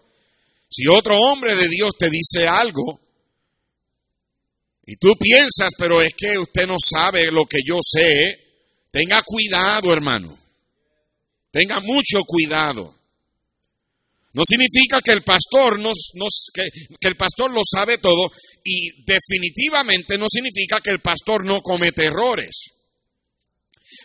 [0.69, 3.01] Si otro hombre de Dios te dice algo
[4.85, 8.38] y tú piensas, pero es que usted no sabe lo que yo sé,
[8.91, 10.37] tenga cuidado, hermano.
[11.51, 12.95] Tenga mucho cuidado.
[14.35, 16.62] No significa que el pastor nos, que,
[17.07, 18.31] el pastor lo sabe todo
[18.64, 22.51] y definitivamente no significa que el pastor no comete errores.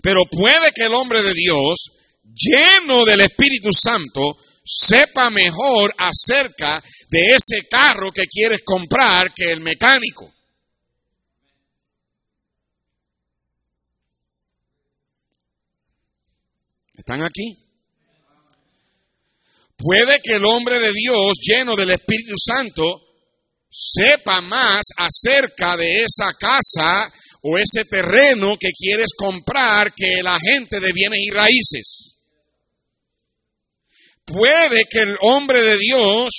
[0.02, 1.92] Pero puede que el hombre de Dios,
[2.24, 9.62] lleno del Espíritu Santo, sepa mejor acerca de ese carro que quieres comprar que el
[9.62, 10.34] mecánico.
[16.96, 17.67] ¿Están aquí?
[19.78, 22.84] Puede que el hombre de Dios, lleno del Espíritu Santo,
[23.70, 27.12] sepa más acerca de esa casa
[27.44, 32.16] o ese terreno que quieres comprar que el agente de bienes y raíces.
[34.26, 36.34] Puede que el hombre de Dios,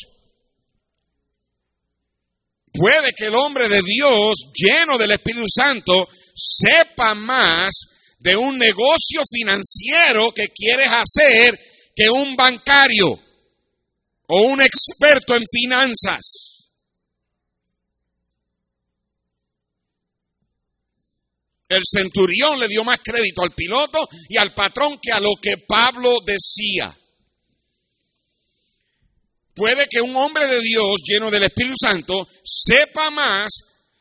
[2.72, 7.70] puede que el hombre de Dios, lleno del Espíritu Santo, sepa más
[8.18, 11.58] de un negocio financiero que quieres hacer
[11.94, 13.27] que un bancario
[14.28, 16.58] o un experto en finanzas.
[21.68, 25.58] El centurión le dio más crédito al piloto y al patrón que a lo que
[25.58, 26.96] Pablo decía.
[29.54, 33.48] Puede que un hombre de Dios lleno del Espíritu Santo sepa más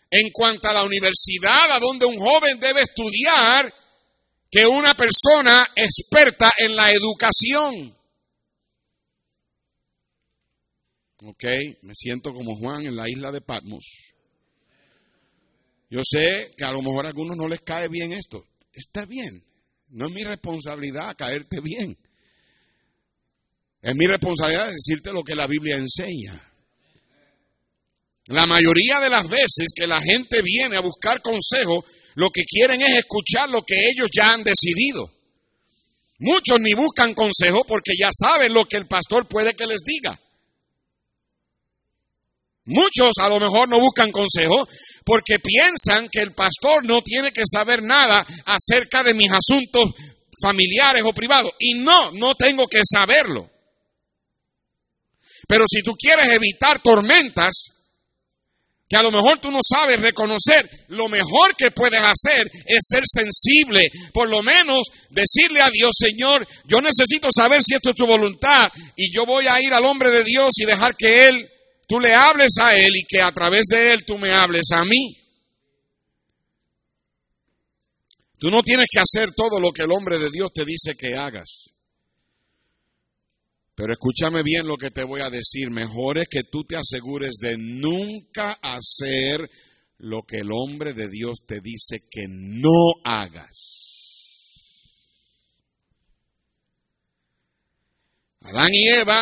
[0.09, 3.73] en cuanto a la universidad a donde un joven debe estudiar
[4.49, 7.96] que una persona experta en la educación.
[11.29, 11.43] Ok,
[11.81, 13.83] me siento como Juan en la isla de Patmos.
[15.89, 18.47] Yo sé que a lo mejor a algunos no les cae bien esto.
[18.71, 19.43] Está bien.
[19.89, 21.97] No es mi responsabilidad caerte bien.
[23.81, 26.41] Es mi responsabilidad decirte lo que la Biblia enseña.
[28.27, 31.83] La mayoría de las veces que la gente viene a buscar consejo,
[32.15, 35.11] lo que quieren es escuchar lo que ellos ya han decidido.
[36.19, 40.17] Muchos ni buscan consejo porque ya saben lo que el pastor puede que les diga.
[42.67, 44.67] Muchos a lo mejor no buscan consejo
[45.05, 49.89] porque piensan que el pastor no tiene que saber nada acerca de mis asuntos
[50.41, 51.51] familiares o privados.
[51.59, 53.49] Y no, no tengo que saberlo.
[55.47, 57.53] Pero si tú quieres evitar tormentas,
[58.89, 63.03] que a lo mejor tú no sabes reconocer, lo mejor que puedes hacer es ser
[63.05, 68.05] sensible, por lo menos decirle a Dios, Señor, yo necesito saber si esto es tu
[68.05, 71.49] voluntad y yo voy a ir al hombre de Dios y dejar que Él
[71.87, 74.83] tú le hables a Él y que a través de Él tú me hables a
[74.85, 75.17] mí.
[78.37, 81.15] Tú no tienes que hacer todo lo que el hombre de Dios te dice que
[81.15, 81.71] hagas.
[83.73, 85.69] Pero escúchame bien lo que te voy a decir.
[85.69, 89.49] Mejor es que tú te asegures de nunca hacer
[89.99, 93.77] lo que el hombre de Dios te dice que no hagas.
[98.41, 99.19] Adán y Eva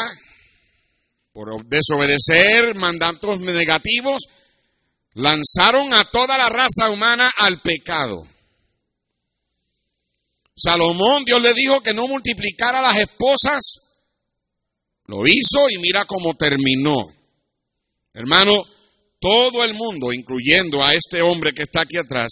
[1.36, 4.24] por desobedecer mandatos negativos,
[5.16, 8.26] lanzaron a toda la raza humana al pecado.
[10.56, 13.60] Salomón, Dios le dijo que no multiplicara las esposas,
[15.08, 17.02] lo hizo y mira cómo terminó.
[18.14, 18.64] Hermano,
[19.20, 22.30] todo el mundo, incluyendo a este hombre que está aquí atrás,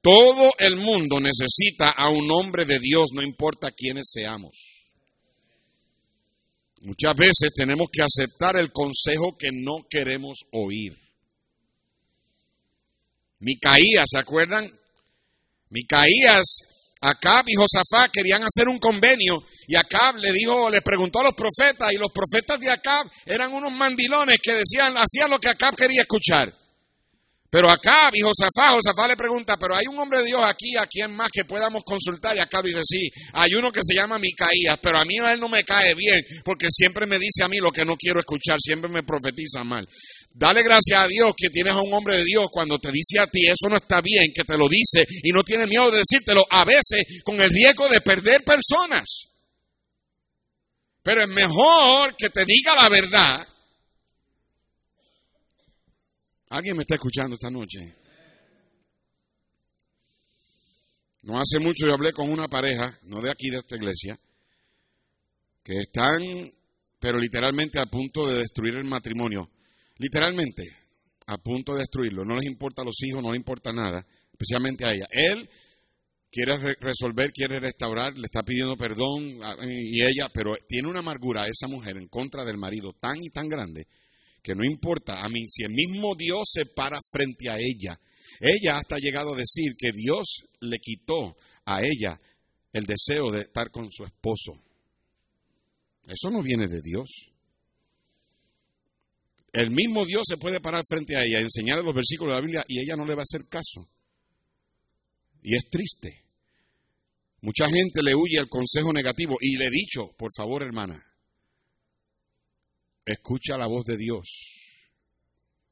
[0.00, 4.73] todo el mundo necesita a un hombre de Dios, no importa quiénes seamos.
[6.84, 10.94] Muchas veces tenemos que aceptar el consejo que no queremos oír.
[13.38, 14.70] Micaías, ¿se acuerdan?
[15.70, 16.44] Micaías,
[17.00, 21.34] Acab y Josafá querían hacer un convenio y Acab le dijo, le preguntó a los
[21.34, 25.74] profetas y los profetas de Acab eran unos mandilones que decían, hacían lo que Acab
[25.74, 26.52] quería escuchar.
[27.54, 30.88] Pero acá, y Josafá, Josafá le pregunta, pero hay un hombre de Dios aquí, a
[30.88, 32.36] quien más que podamos consultar.
[32.36, 35.48] Y acá dice, sí, hay uno que se llama Micaías, pero a mí él no
[35.48, 38.90] me cae bien, porque siempre me dice a mí lo que no quiero escuchar, siempre
[38.90, 39.86] me profetiza mal.
[40.32, 43.28] Dale gracias a Dios que tienes a un hombre de Dios cuando te dice a
[43.28, 46.44] ti eso no está bien, que te lo dice y no tiene miedo de decírtelo,
[46.50, 49.04] a veces con el riesgo de perder personas.
[51.04, 53.46] Pero es mejor que te diga la verdad
[56.54, 57.80] ¿Alguien me está escuchando esta noche?
[61.22, 64.16] No hace mucho yo hablé con una pareja, no de aquí de esta iglesia,
[65.64, 66.22] que están,
[67.00, 69.50] pero literalmente a punto de destruir el matrimonio.
[69.98, 70.62] Literalmente,
[71.26, 72.24] a punto de destruirlo.
[72.24, 75.06] No les importa a los hijos, no les importa nada, especialmente a ella.
[75.10, 75.50] Él
[76.30, 79.24] quiere resolver, quiere restaurar, le está pidiendo perdón
[79.66, 83.48] y ella, pero tiene una amargura esa mujer en contra del marido tan y tan
[83.48, 83.88] grande
[84.44, 87.98] que no importa, a mí, si el mismo Dios se para frente a ella,
[88.40, 91.34] ella hasta ha llegado a decir que Dios le quitó
[91.64, 92.20] a ella
[92.70, 94.60] el deseo de estar con su esposo.
[96.06, 97.30] Eso no viene de Dios.
[99.50, 102.64] El mismo Dios se puede parar frente a ella, enseñarle los versículos de la Biblia
[102.68, 103.88] y ella no le va a hacer caso.
[105.42, 106.22] Y es triste.
[107.40, 111.02] Mucha gente le huye al consejo negativo y le he dicho, por favor hermana,
[113.04, 114.26] escucha la voz de Dios.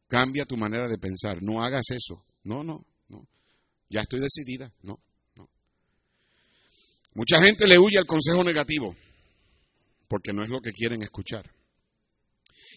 [0.08, 2.24] Cambia tu manera de pensar, no hagas eso.
[2.44, 3.26] No, no, no.
[3.88, 5.00] Ya estoy decidida, no,
[5.36, 5.48] no.
[7.14, 8.94] Mucha gente le huye al consejo negativo
[10.08, 11.50] porque no es lo que quieren escuchar.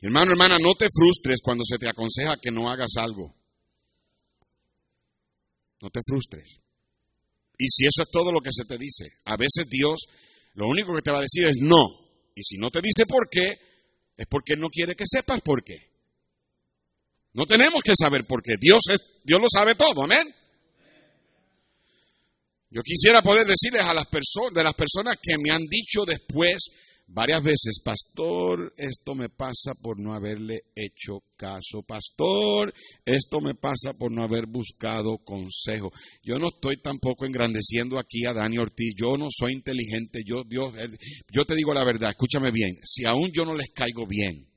[0.02, 3.36] Hermano, hermana, no te frustres cuando se te aconseja que no hagas algo.
[5.82, 6.60] No te frustres.
[7.58, 10.06] Y si eso es todo lo que se te dice, a veces Dios
[10.54, 11.86] lo único que te va a decir es no.
[12.34, 13.54] Y si no te dice por qué,
[14.18, 15.90] es porque no quiere que sepas por qué.
[17.34, 18.56] No tenemos que saber por qué.
[18.60, 20.34] Dios, es, Dios lo sabe todo, amén.
[22.70, 26.64] Yo quisiera poder decirles a las personas, de las personas que me han dicho después,
[27.08, 32.74] varias veces, pastor, esto me pasa por no haberle hecho caso, pastor,
[33.06, 35.92] esto me pasa por no haber buscado consejo.
[36.24, 40.74] Yo no estoy tampoco engrandeciendo aquí a Dani Ortiz, yo no soy inteligente, yo, Dios,
[41.32, 44.48] yo te digo la verdad, escúchame bien, si aún yo no les caigo bien,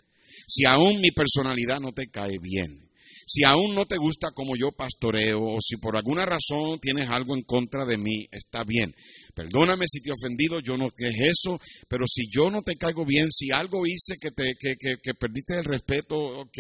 [0.47, 2.89] si aún mi personalidad no te cae bien,
[3.31, 7.37] si aún no te gusta como yo pastoreo o si por alguna razón tienes algo
[7.37, 8.95] en contra de mí, está bien.
[9.39, 12.75] Perdóname si te he ofendido, yo no que es eso, pero si yo no te
[12.75, 16.59] caigo bien, si algo hice que te que, que, perdiste el respeto, ok,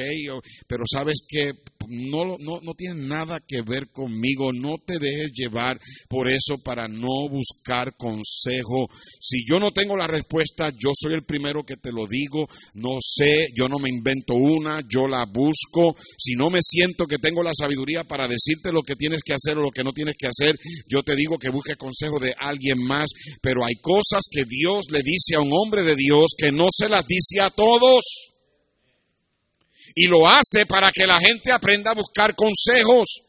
[0.68, 1.54] pero sabes que
[1.88, 5.78] no, no, no tiene nada que ver conmigo, no te dejes llevar
[6.08, 8.88] por eso para no buscar consejo.
[9.20, 12.98] Si yo no tengo la respuesta, yo soy el primero que te lo digo, no
[13.00, 15.96] sé, yo no me invento una, yo la busco.
[16.18, 19.58] Si no me siento que tengo la sabiduría para decirte lo que tienes que hacer
[19.58, 20.56] o lo que no tienes que hacer,
[20.88, 23.08] yo te digo que busque consejo de alguien más,
[23.40, 26.88] pero hay cosas que Dios le dice a un hombre de Dios que no se
[26.88, 28.28] las dice a todos.
[30.00, 33.28] Y lo hace para que la gente aprenda a buscar consejos.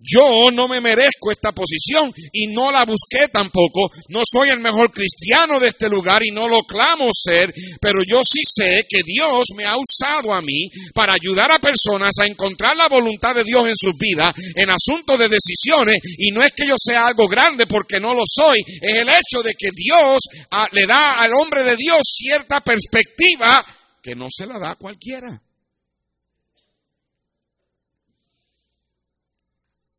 [0.00, 3.90] Yo no me merezco esta posición y no la busqué tampoco.
[4.08, 8.22] No soy el mejor cristiano de este lugar y no lo clamo ser, pero yo
[8.24, 12.76] sí sé que Dios me ha usado a mí para ayudar a personas a encontrar
[12.76, 16.66] la voluntad de Dios en sus vidas en asuntos de decisiones y no es que
[16.66, 20.18] yo sea algo grande porque no lo soy, es el hecho de que Dios
[20.50, 23.64] ah, le da al hombre de Dios cierta perspectiva
[24.02, 25.42] que no se la da a cualquiera.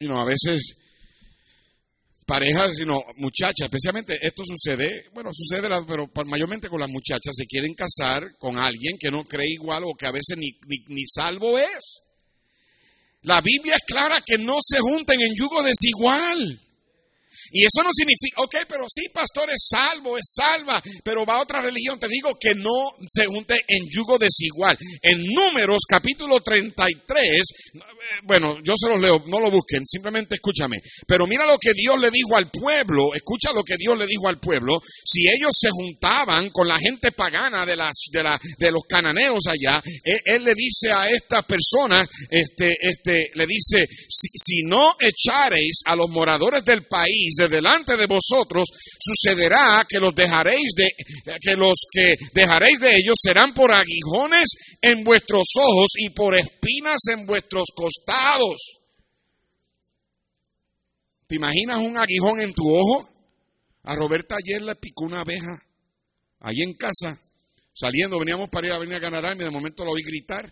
[0.02, 0.76] Y no a veces
[2.26, 7.74] parejas, sino muchachas, especialmente esto sucede, bueno, sucede, pero mayormente con las muchachas, se quieren
[7.74, 10.52] casar con alguien que no cree igual o que a veces ni,
[10.88, 12.04] ni salvo es.
[13.24, 16.60] La Biblia es clara que no se junten en yugo desigual.
[17.52, 21.42] Y eso no significa, ok, pero sí, pastor, es salvo, es salva, pero va a
[21.42, 22.00] otra religión.
[22.00, 24.78] Te digo que no se junte en yugo desigual.
[25.02, 27.42] En Números, capítulo 33,
[28.24, 30.78] bueno, yo se los leo, no lo busquen, simplemente escúchame.
[31.08, 34.28] Pero mira lo que Dios le dijo al pueblo, escucha lo que Dios le dijo
[34.28, 34.80] al pueblo.
[35.06, 39.46] Si ellos se juntaban con la gente pagana de, las, de, la, de los cananeos
[39.48, 45.82] allá, él, le dice a estas personas, este, este, le dice, si, si no echareis
[45.86, 50.90] a los moradores del país, de delante de vosotros, sucederá que los dejaréis de,
[51.42, 54.48] que los que dejaréis de ellos serán por aguijones
[54.82, 57.99] en vuestros ojos y por espinas en vuestros costados.
[61.30, 63.08] ¿Te imaginas un aguijón en tu ojo?
[63.84, 65.64] A Roberta ayer le picó una abeja,
[66.40, 67.20] ahí en casa,
[67.74, 70.52] saliendo, veníamos para ir a venir a ganar y de momento lo oí gritar.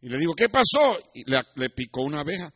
[0.00, 0.98] Y le digo, ¿qué pasó?
[1.14, 2.48] Y le, picó una abeja.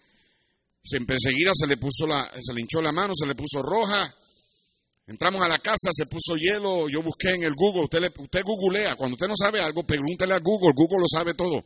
[0.85, 4.15] Enseguida se le puso la, se le hinchó la mano, se le puso roja.
[5.09, 8.95] Entramos a la casa, se puso hielo, yo busqué en el Google, usted, usted googlea,
[8.95, 11.65] cuando usted no sabe algo, pregúntele a Google, Google lo sabe todo.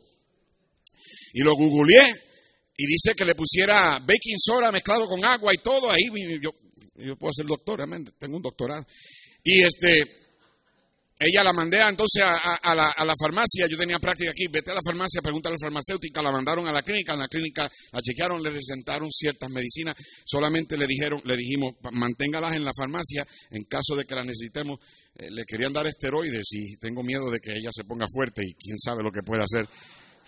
[1.33, 2.26] Y lo googleé
[2.77, 6.03] y dice que le pusiera baking soda mezclado con agua y todo, ahí
[6.39, 7.83] yo, puedo ser doctor,
[8.19, 8.85] tengo un doctorado.
[9.43, 10.05] Y este,
[11.19, 14.75] ella la mandé entonces a, la, a, la, farmacia, yo tenía práctica aquí, vete a
[14.75, 18.01] la farmacia, pregunta a la farmacéutica, la mandaron a la clínica, en la clínica la
[18.01, 23.63] chequearon, le recetaron ciertas medicinas, solamente le dijeron, le dijimos, manténgalas en la farmacia, en
[23.63, 24.77] caso de que las necesitemos,
[25.15, 28.53] eh, le querían dar esteroides y tengo miedo de que ella se ponga fuerte y
[28.53, 29.67] quién sabe lo que puede hacer.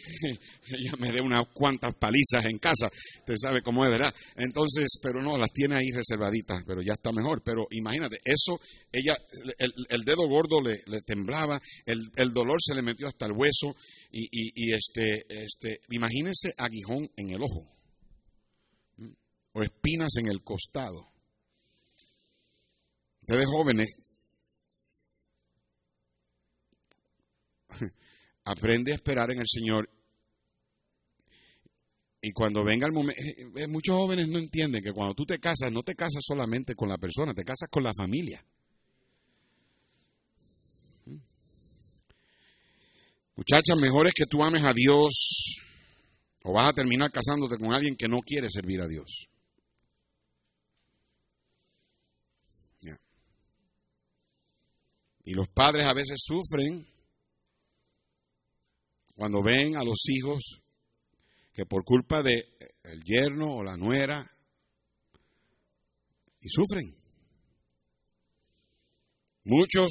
[0.69, 2.89] ella me dé unas cuantas palizas en casa,
[3.19, 4.13] usted sabe cómo es, ¿verdad?
[4.35, 7.41] Entonces, pero no, las tiene ahí reservaditas, pero ya está mejor.
[7.43, 8.59] Pero imagínate, eso,
[8.91, 9.15] ella,
[9.57, 13.75] el, dedo gordo le, temblaba, el, dolor se le metió hasta el hueso,
[14.11, 17.67] y, y, este, este, imagínese aguijón en el ojo,
[19.53, 21.07] o espinas en el costado.
[23.21, 23.87] Ustedes jóvenes,
[28.49, 29.89] aprende a esperar en el Señor
[32.21, 35.39] y cuando venga el momento, eh, eh, muchos jóvenes no entienden que cuando tú te
[35.39, 38.43] casas, no te casas solamente con la persona, te casas con la familia.
[43.35, 45.61] Muchachas, mejor es que tú ames a Dios
[46.43, 49.29] o vas a terminar casándote con alguien que no quiere servir a Dios.
[55.23, 56.88] Y los padres a veces sufren
[59.19, 60.61] cuando ven a los hijos
[61.51, 62.41] que por culpa de
[62.83, 64.25] el yerno o la nuera
[66.39, 66.95] y sufren.
[69.43, 69.89] Muchos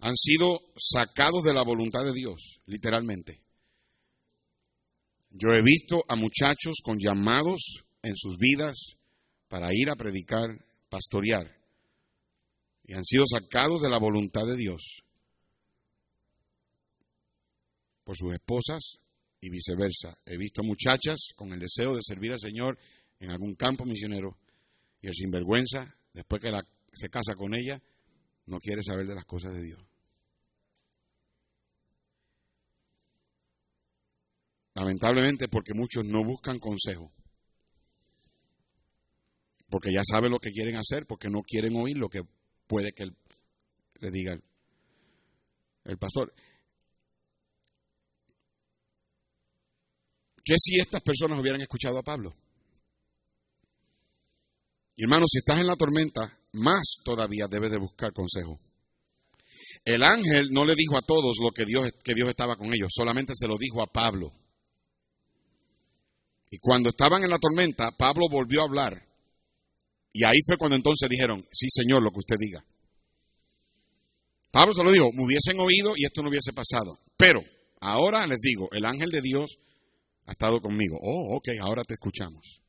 [0.00, 3.42] han sido sacados de la voluntad de Dios, literalmente.
[5.30, 8.76] Yo he visto a muchachos con llamados en sus vidas
[9.48, 10.50] para ir a predicar,
[10.90, 11.50] pastorear,
[12.84, 15.05] y han sido sacados de la voluntad de Dios
[18.06, 19.00] por sus esposas
[19.40, 20.16] y viceversa.
[20.24, 22.78] He visto muchachas con el deseo de servir al Señor
[23.18, 24.38] en algún campo misionero
[25.02, 26.52] y el sinvergüenza, después que
[26.92, 27.82] se casa con ella,
[28.46, 29.80] no quiere saber de las cosas de Dios.
[34.74, 37.12] Lamentablemente porque muchos no buscan consejo.
[39.68, 42.22] Porque ya saben lo que quieren hacer, porque no quieren oír lo que
[42.68, 43.10] puede que
[43.98, 44.38] le diga
[45.82, 46.32] el pastor.
[50.46, 52.32] ¿Qué si estas personas hubieran escuchado a Pablo?
[54.96, 58.60] Hermano, si estás en la tormenta, más todavía debes de buscar consejo.
[59.84, 62.92] El ángel no le dijo a todos lo que Dios, que Dios estaba con ellos,
[62.94, 64.32] solamente se lo dijo a Pablo.
[66.48, 69.04] Y cuando estaban en la tormenta, Pablo volvió a hablar.
[70.12, 72.64] Y ahí fue cuando entonces dijeron, sí Señor, lo que usted diga.
[74.52, 77.00] Pablo se lo dijo, me hubiesen oído y esto no hubiese pasado.
[77.16, 77.44] Pero
[77.80, 79.58] ahora les digo, el ángel de Dios
[80.26, 80.98] ha estado conmigo.
[81.00, 82.60] Oh, ok, ahora te escuchamos.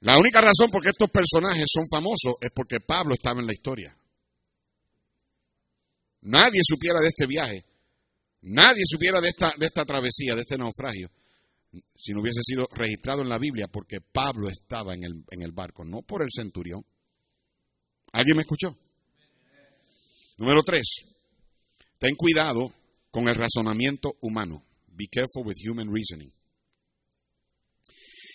[0.00, 3.52] La única razón por qué estos personajes son famosos es porque Pablo estaba en la
[3.52, 3.96] historia.
[6.22, 7.64] Nadie supiera de este viaje,
[8.42, 11.10] nadie supiera de esta, de esta travesía, de este naufragio,
[11.96, 15.52] si no hubiese sido registrado en la Biblia, porque Pablo estaba en el, en el
[15.52, 16.84] barco, no por el centurión.
[18.12, 18.76] ¿Alguien me escuchó?
[20.36, 20.84] Número tres,
[21.98, 22.72] ten cuidado
[23.10, 24.64] con el razonamiento humano.
[24.94, 26.32] Be careful with human reasoning.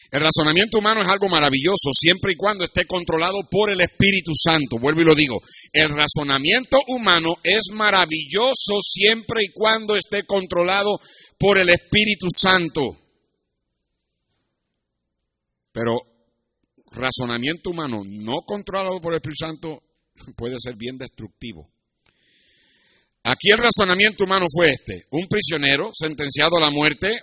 [0.09, 4.79] El razonamiento humano es algo maravilloso siempre y cuando esté controlado por el Espíritu Santo.
[4.79, 5.41] Vuelvo y lo digo.
[5.73, 10.97] El razonamiento humano es maravilloso siempre y cuando esté controlado
[11.37, 12.97] por el Espíritu Santo.
[15.73, 15.99] Pero
[16.91, 19.83] razonamiento humano no controlado por el Espíritu Santo
[20.37, 21.69] puede ser bien destructivo.
[23.29, 25.05] Aquí el razonamiento humano fue este.
[25.11, 27.13] Un prisionero sentenciado a la muerte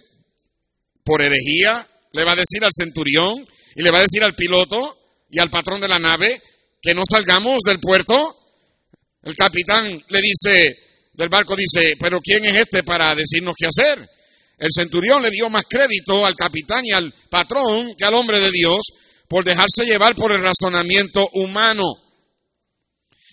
[1.03, 4.99] por herejía le va a decir al centurión y le va a decir al piloto
[5.31, 6.43] y al patrón de la nave
[6.83, 8.37] que no salgamos del puerto.
[9.23, 10.79] El capitán le dice,
[11.15, 14.07] del barco dice, pero ¿quién es este para decirnos qué hacer?
[14.59, 18.51] El centurión le dio más crédito al capitán y al patrón que al hombre de
[18.51, 18.83] Dios
[19.27, 21.91] por dejarse llevar por el razonamiento humano.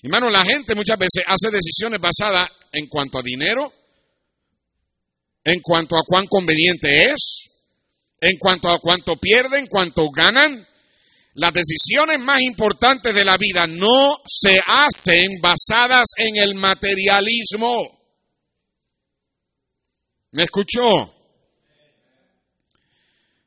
[0.03, 3.73] Hermano, la gente muchas veces hace decisiones basadas en cuanto a dinero,
[5.43, 7.51] en cuanto a cuán conveniente es,
[8.19, 10.67] en cuanto a cuánto pierden, cuánto ganan.
[11.33, 17.99] Las decisiones más importantes de la vida no se hacen basadas en el materialismo.
[20.31, 21.13] ¿Me escuchó?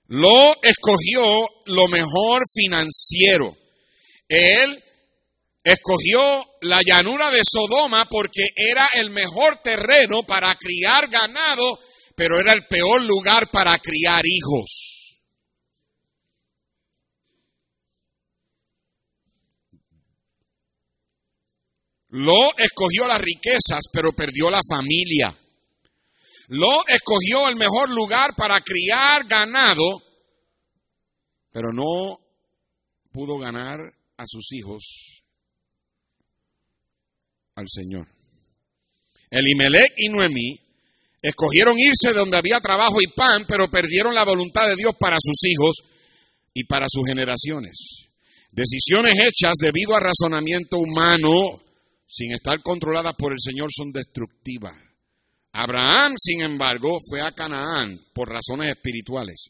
[0.09, 3.57] Lo escogió lo mejor financiero.
[4.29, 4.84] Él
[5.65, 6.21] escogió
[6.61, 11.79] la llanura de Sodoma porque era el mejor terreno para criar ganado,
[12.15, 15.23] pero era el peor lugar para criar hijos.
[22.11, 25.35] Lo escogió las riquezas, pero perdió la familia.
[26.49, 30.01] Lo escogió el mejor lugar para criar ganado,
[31.51, 32.21] pero no
[33.11, 33.81] pudo ganar
[34.17, 35.14] a sus hijos
[37.55, 38.09] al Señor.
[39.31, 40.65] Elimelech y Noemí
[41.25, 45.17] Escogieron irse de donde había trabajo y pan, pero perdieron la voluntad de Dios para
[45.19, 45.73] sus hijos
[46.53, 47.73] y para sus generaciones.
[48.53, 51.63] Decisiones hechas debido a razonamiento humano,
[52.07, 54.75] sin estar controladas por el Señor, son destructivas.
[55.53, 59.47] Abraham, sin embargo, fue a Canaán por razones espirituales.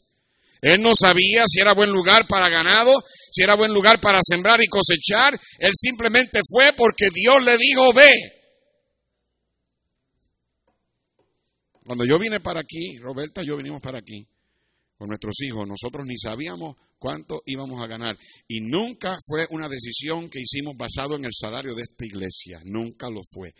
[0.65, 2.91] Él no sabía si era buen lugar para ganado,
[3.31, 5.39] si era buen lugar para sembrar y cosechar.
[5.59, 8.11] Él simplemente fue porque Dios le dijo, ve.
[11.85, 14.27] Cuando yo vine para aquí, Roberta yo vinimos para aquí
[14.97, 18.17] con nuestros hijos, nosotros ni sabíamos cuánto íbamos a ganar.
[18.47, 23.07] Y nunca fue una decisión que hicimos basado en el salario de esta iglesia, nunca
[23.11, 23.53] lo fue.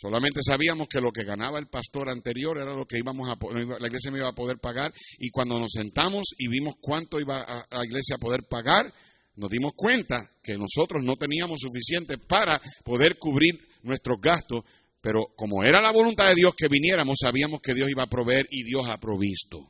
[0.00, 3.36] Solamente sabíamos que lo que ganaba el pastor anterior era lo que íbamos a
[3.80, 7.40] la iglesia me iba a poder pagar y cuando nos sentamos y vimos cuánto iba
[7.40, 8.92] a la iglesia a poder pagar,
[9.34, 14.62] nos dimos cuenta que nosotros no teníamos suficiente para poder cubrir nuestros gastos,
[15.00, 18.46] pero como era la voluntad de Dios que viniéramos, sabíamos que Dios iba a proveer
[18.52, 19.66] y Dios ha provisto.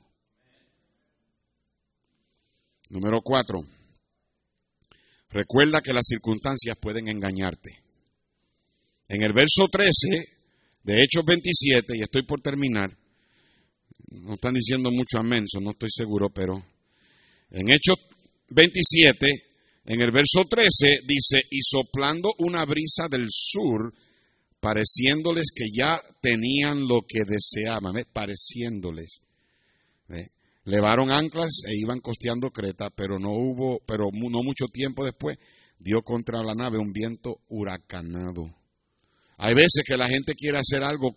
[2.90, 3.64] Número cuatro.
[5.30, 7.88] Recuerda que las circunstancias pueden engañarte.
[9.09, 10.22] En el verso 13
[10.82, 12.94] de Hechos 27, y estoy por terminar,
[14.11, 16.62] no están diciendo mucho amén, no estoy seguro, pero
[17.50, 17.96] en Hechos
[18.50, 19.30] 27,
[19.86, 23.94] en el verso 13, dice, y soplando una brisa del sur,
[24.61, 29.20] pareciéndoles que ya tenían lo que deseaban, pareciéndoles.
[30.64, 35.38] Levaron anclas e iban costeando Creta, pero no hubo, pero no mucho tiempo después,
[35.78, 38.57] dio contra la nave un viento huracanado
[39.39, 41.16] hay veces que la gente quiere hacer algo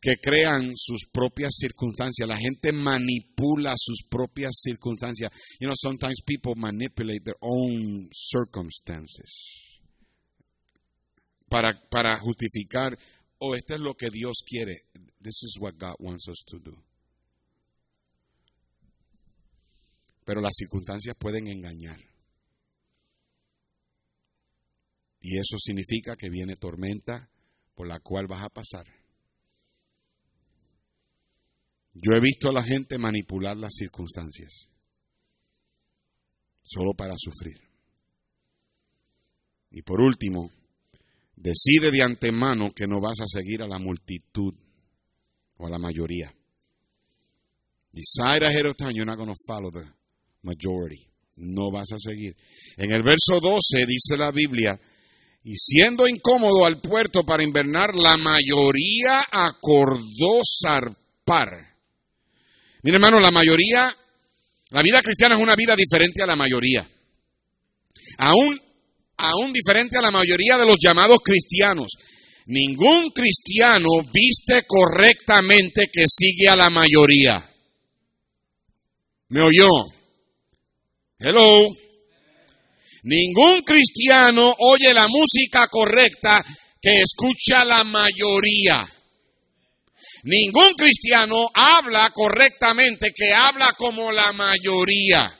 [0.00, 2.28] que crean sus propias circunstancias.
[2.28, 5.30] La gente manipula sus propias circunstancias.
[5.58, 9.80] You know, sometimes people manipulate their own circumstances
[11.48, 12.96] para, para justificar,
[13.38, 14.74] oh, esto es lo que Dios quiere.
[15.20, 16.76] This is what God wants us to do.
[20.24, 21.98] Pero las circunstancias pueden engañar.
[25.26, 27.30] Y eso significa que viene tormenta
[27.74, 28.84] por la cual vas a pasar.
[31.94, 34.68] Yo he visto a la gente manipular las circunstancias
[36.62, 37.56] solo para sufrir.
[39.70, 40.50] Y por último,
[41.36, 44.52] decide de antemano que no vas a seguir a la multitud
[45.56, 46.34] o a la mayoría.
[47.92, 49.88] Decide ahead of time you're not going to follow the
[50.42, 51.08] majority.
[51.36, 52.36] No vas a seguir.
[52.76, 54.78] En el verso 12 dice la Biblia,
[55.44, 61.74] y siendo incómodo al puerto para invernar, la mayoría acordó zarpar.
[62.82, 63.94] Mire, hermano, la mayoría,
[64.70, 66.88] la vida cristiana es una vida diferente a la mayoría.
[68.18, 68.58] Aún,
[69.18, 71.92] aún diferente a la mayoría de los llamados cristianos.
[72.46, 77.36] Ningún cristiano viste correctamente que sigue a la mayoría.
[79.28, 79.68] ¿Me oyó?
[81.18, 81.83] Hello.
[83.04, 86.42] Ningún cristiano oye la música correcta
[86.80, 88.86] que escucha la mayoría.
[90.24, 95.38] Ningún cristiano habla correctamente que habla como la mayoría.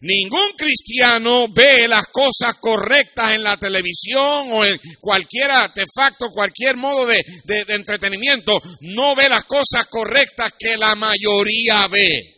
[0.00, 7.06] Ningún cristiano ve las cosas correctas en la televisión o en cualquier artefacto, cualquier modo
[7.06, 8.60] de, de entretenimiento.
[8.80, 12.37] No ve las cosas correctas que la mayoría ve.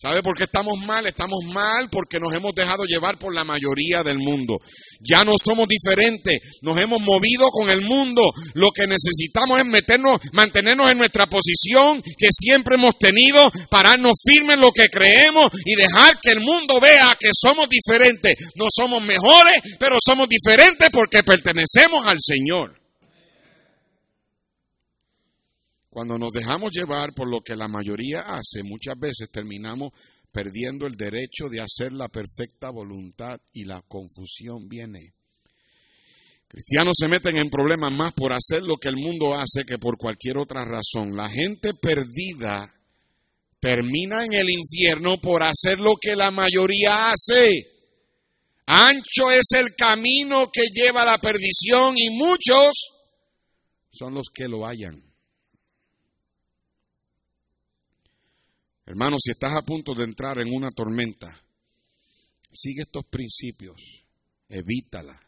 [0.00, 1.04] ¿Sabe por qué estamos mal?
[1.06, 4.60] Estamos mal porque nos hemos dejado llevar por la mayoría del mundo.
[5.00, 8.32] Ya no somos diferentes, nos hemos movido con el mundo.
[8.54, 14.54] Lo que necesitamos es meternos, mantenernos en nuestra posición que siempre hemos tenido, pararnos firmes
[14.54, 18.36] en lo que creemos y dejar que el mundo vea que somos diferentes.
[18.54, 22.77] No somos mejores, pero somos diferentes porque pertenecemos al Señor.
[25.98, 29.90] Cuando nos dejamos llevar por lo que la mayoría hace, muchas veces terminamos
[30.30, 35.12] perdiendo el derecho de hacer la perfecta voluntad y la confusión viene.
[36.46, 39.98] Cristianos se meten en problemas más por hacer lo que el mundo hace que por
[39.98, 41.16] cualquier otra razón.
[41.16, 42.72] La gente perdida
[43.58, 47.66] termina en el infierno por hacer lo que la mayoría hace.
[48.66, 52.72] Ancho es el camino que lleva a la perdición y muchos
[53.90, 55.07] son los que lo hallan.
[58.88, 61.28] Hermano, si estás a punto de entrar en una tormenta,
[62.50, 63.76] sigue estos principios,
[64.48, 65.20] evítala,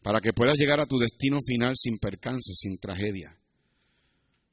[0.00, 3.36] para que puedas llegar a tu destino final sin percance, sin tragedia.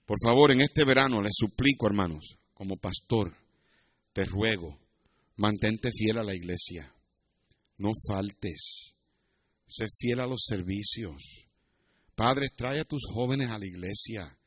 [0.05, 3.33] Por favor, en este verano les suplico, hermanos, como pastor,
[4.11, 4.77] te ruego,
[5.37, 6.93] mantente fiel a la iglesia,
[7.77, 8.93] no faltes,
[9.65, 11.45] Sé fiel a los servicios.
[12.13, 14.37] Padres, trae a tus jóvenes a la iglesia.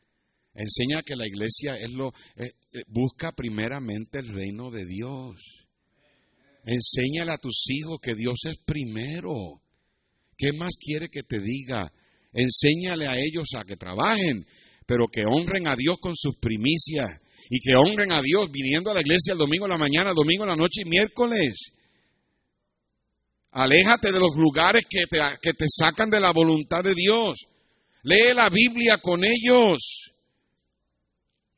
[0.54, 5.66] Enseña que la iglesia es lo eh, eh, busca primeramente el reino de Dios.
[6.64, 9.62] Enséñale a tus hijos que Dios es primero.
[10.36, 11.90] ¿Qué más quiere que te diga?
[12.32, 14.46] Enséñale a ellos a que trabajen,
[14.86, 17.08] pero que honren a Dios con sus primicias
[17.48, 20.44] y que honren a Dios viniendo a la iglesia el domingo en la mañana, domingo
[20.44, 21.72] en la noche y miércoles.
[23.52, 27.34] Aléjate de los lugares que te, que te sacan de la voluntad de Dios.
[28.04, 30.09] Lee la Biblia con ellos.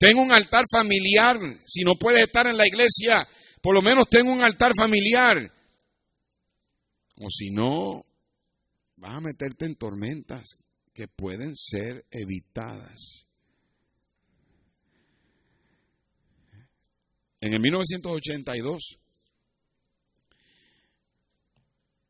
[0.03, 1.39] Ten un altar familiar.
[1.65, 3.25] Si no puedes estar en la iglesia,
[3.61, 5.39] por lo menos ten un altar familiar.
[7.19, 8.05] O si no,
[8.97, 10.57] vas a meterte en tormentas
[10.93, 13.29] que pueden ser evitadas.
[17.41, 18.99] En el 1982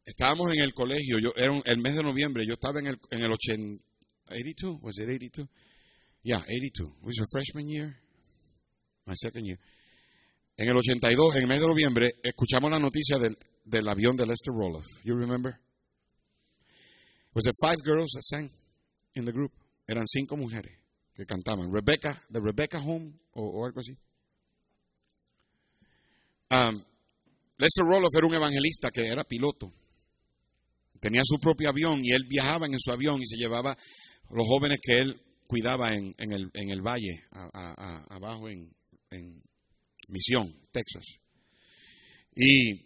[0.06, 3.20] estábamos en el colegio, yo era el mes de noviembre, yo estaba en el en
[3.20, 5.46] el 82, was it 82?
[6.22, 6.92] Yeah, 82.
[7.02, 7.96] Was your freshman year?
[9.06, 9.58] My second year.
[10.56, 14.26] En el 82, en el mes de noviembre, escuchamos la noticia del, del avión de
[14.26, 14.84] Lester Roloff.
[15.02, 15.58] You remember?
[17.34, 18.50] Was it five girls that sang
[19.16, 19.52] in the group?
[19.88, 20.78] Eran cinco mujeres
[21.14, 21.72] que cantaban.
[21.72, 23.96] Rebecca, the Rebecca Home, o, o algo así.
[26.50, 26.80] Um,
[27.56, 29.72] Lester Roloff era un evangelista que era piloto.
[31.00, 33.76] Tenía su propio avión y él viajaba en su avión y se llevaba
[34.30, 35.20] los jóvenes que él
[35.52, 37.24] cuidaba en, el, en el, valle,
[38.08, 38.72] abajo en,
[40.08, 41.04] Misión, Texas.
[42.34, 42.80] Y,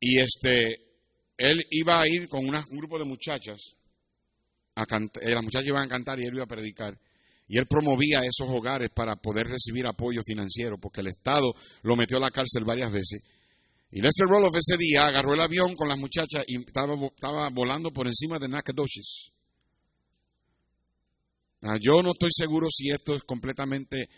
[0.00, 0.74] este,
[1.36, 3.76] él iba a ir con una, un grupo de muchachas,
[4.74, 6.98] a cantar, eh, las muchachas iban a cantar y él iba a predicar.
[7.46, 12.16] Y él promovía esos hogares para poder recibir apoyo financiero, porque el Estado lo metió
[12.16, 13.22] a la cárcel varias veces.
[13.92, 17.92] Y Lester Roloff ese día agarró el avión con las muchachas y estaba, estaba volando
[17.92, 19.31] por encima de Nacogdoches.
[21.62, 24.08] Ah, yo no estoy seguro si esto es completamente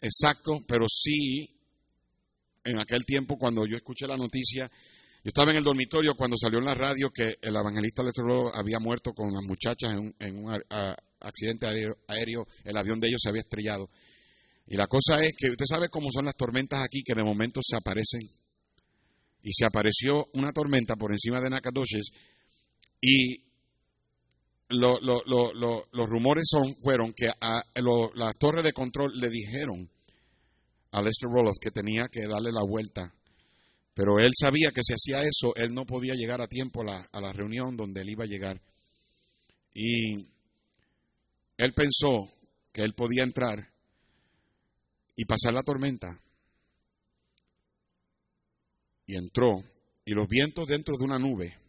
[0.00, 1.48] exacto, pero sí,
[2.64, 4.70] en aquel tiempo cuando yo escuché la noticia,
[5.24, 8.24] yo estaba en el dormitorio cuando salió en la radio que el evangelista Lester
[8.54, 10.62] había muerto con las muchachas en un, en un
[11.20, 13.90] accidente aéreo, aéreo, el avión de ellos se había estrellado.
[14.68, 17.60] Y la cosa es que usted sabe cómo son las tormentas aquí, que de momento
[17.64, 18.20] se aparecen.
[19.42, 22.10] Y se apareció una tormenta por encima de Nacogdoches
[23.00, 23.45] y
[24.68, 27.62] lo, lo, lo, los rumores son, fueron que a,
[28.14, 29.88] las torres de control le dijeron
[30.92, 33.14] a Lester Roloff que tenía que darle la vuelta.
[33.94, 37.08] Pero él sabía que si hacía eso, él no podía llegar a tiempo a la,
[37.12, 38.60] a la reunión donde él iba a llegar.
[39.72, 40.16] Y
[41.56, 42.30] él pensó
[42.72, 43.70] que él podía entrar
[45.14, 46.20] y pasar la tormenta.
[49.06, 49.62] Y entró.
[50.04, 51.65] Y los vientos dentro de una nube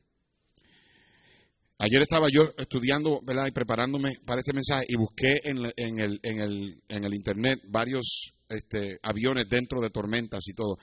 [1.79, 3.45] Ayer estaba yo estudiando ¿verdad?
[3.47, 7.59] y preparándome para este mensaje y busqué en, en, el, en, el, en el, internet
[7.69, 10.77] varios este, aviones dentro de tormentas y todo.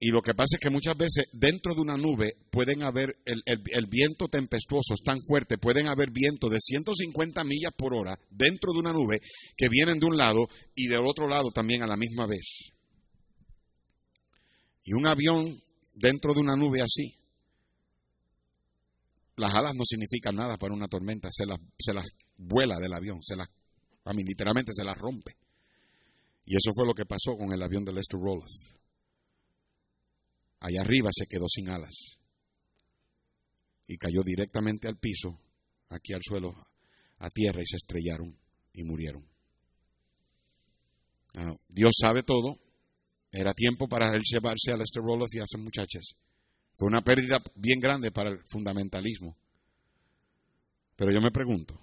[0.00, 3.40] Y lo que pasa es que muchas veces dentro de una nube pueden haber, el,
[3.46, 8.18] el, el, viento tempestuoso es tan fuerte, pueden haber vientos de 150 millas por hora
[8.28, 9.20] dentro de una nube
[9.56, 12.72] que vienen de un lado y del otro lado también a la misma vez.
[14.84, 15.46] Y un avión
[15.94, 17.14] dentro de una nube así
[19.36, 22.06] las alas no significan nada para una tormenta, se las, se las
[22.36, 23.48] vuela del avión, se las,
[24.04, 25.36] a mí literalmente se las rompe.
[26.46, 28.50] Y eso fue lo que pasó con el avión de Lester Roloff.
[30.60, 32.18] Allá arriba se quedó sin alas
[33.86, 35.38] y cayó directamente al piso,
[35.90, 36.54] aquí al suelo,
[37.18, 38.38] a tierra y se estrellaron
[38.72, 39.28] y murieron.
[41.34, 42.58] Ah, Dios sabe todo.
[43.30, 46.16] Era tiempo para él llevarse a Lester Roloff y a esas muchachas.
[46.76, 49.36] Fue una pérdida bien grande para el fundamentalismo.
[50.94, 51.78] Pero yo me pregunto,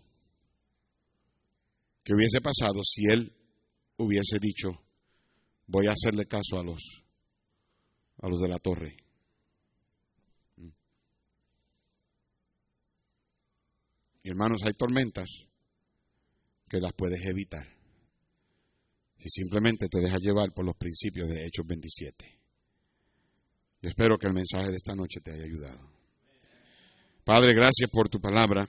[2.04, 3.36] ¿qué hubiese pasado si él
[3.98, 4.70] hubiese dicho,
[5.68, 7.04] voy a hacerle caso a los,
[8.22, 8.98] a los de la torre?
[14.26, 15.28] Y hermanos, hay tormentas
[16.70, 17.68] que las puedes evitar
[19.18, 22.43] si simplemente te dejas llevar por los principios de Hechos 27.
[23.84, 25.78] Yo espero que el mensaje de esta noche te haya ayudado.
[27.26, 28.66] Padre, gracias por tu palabra.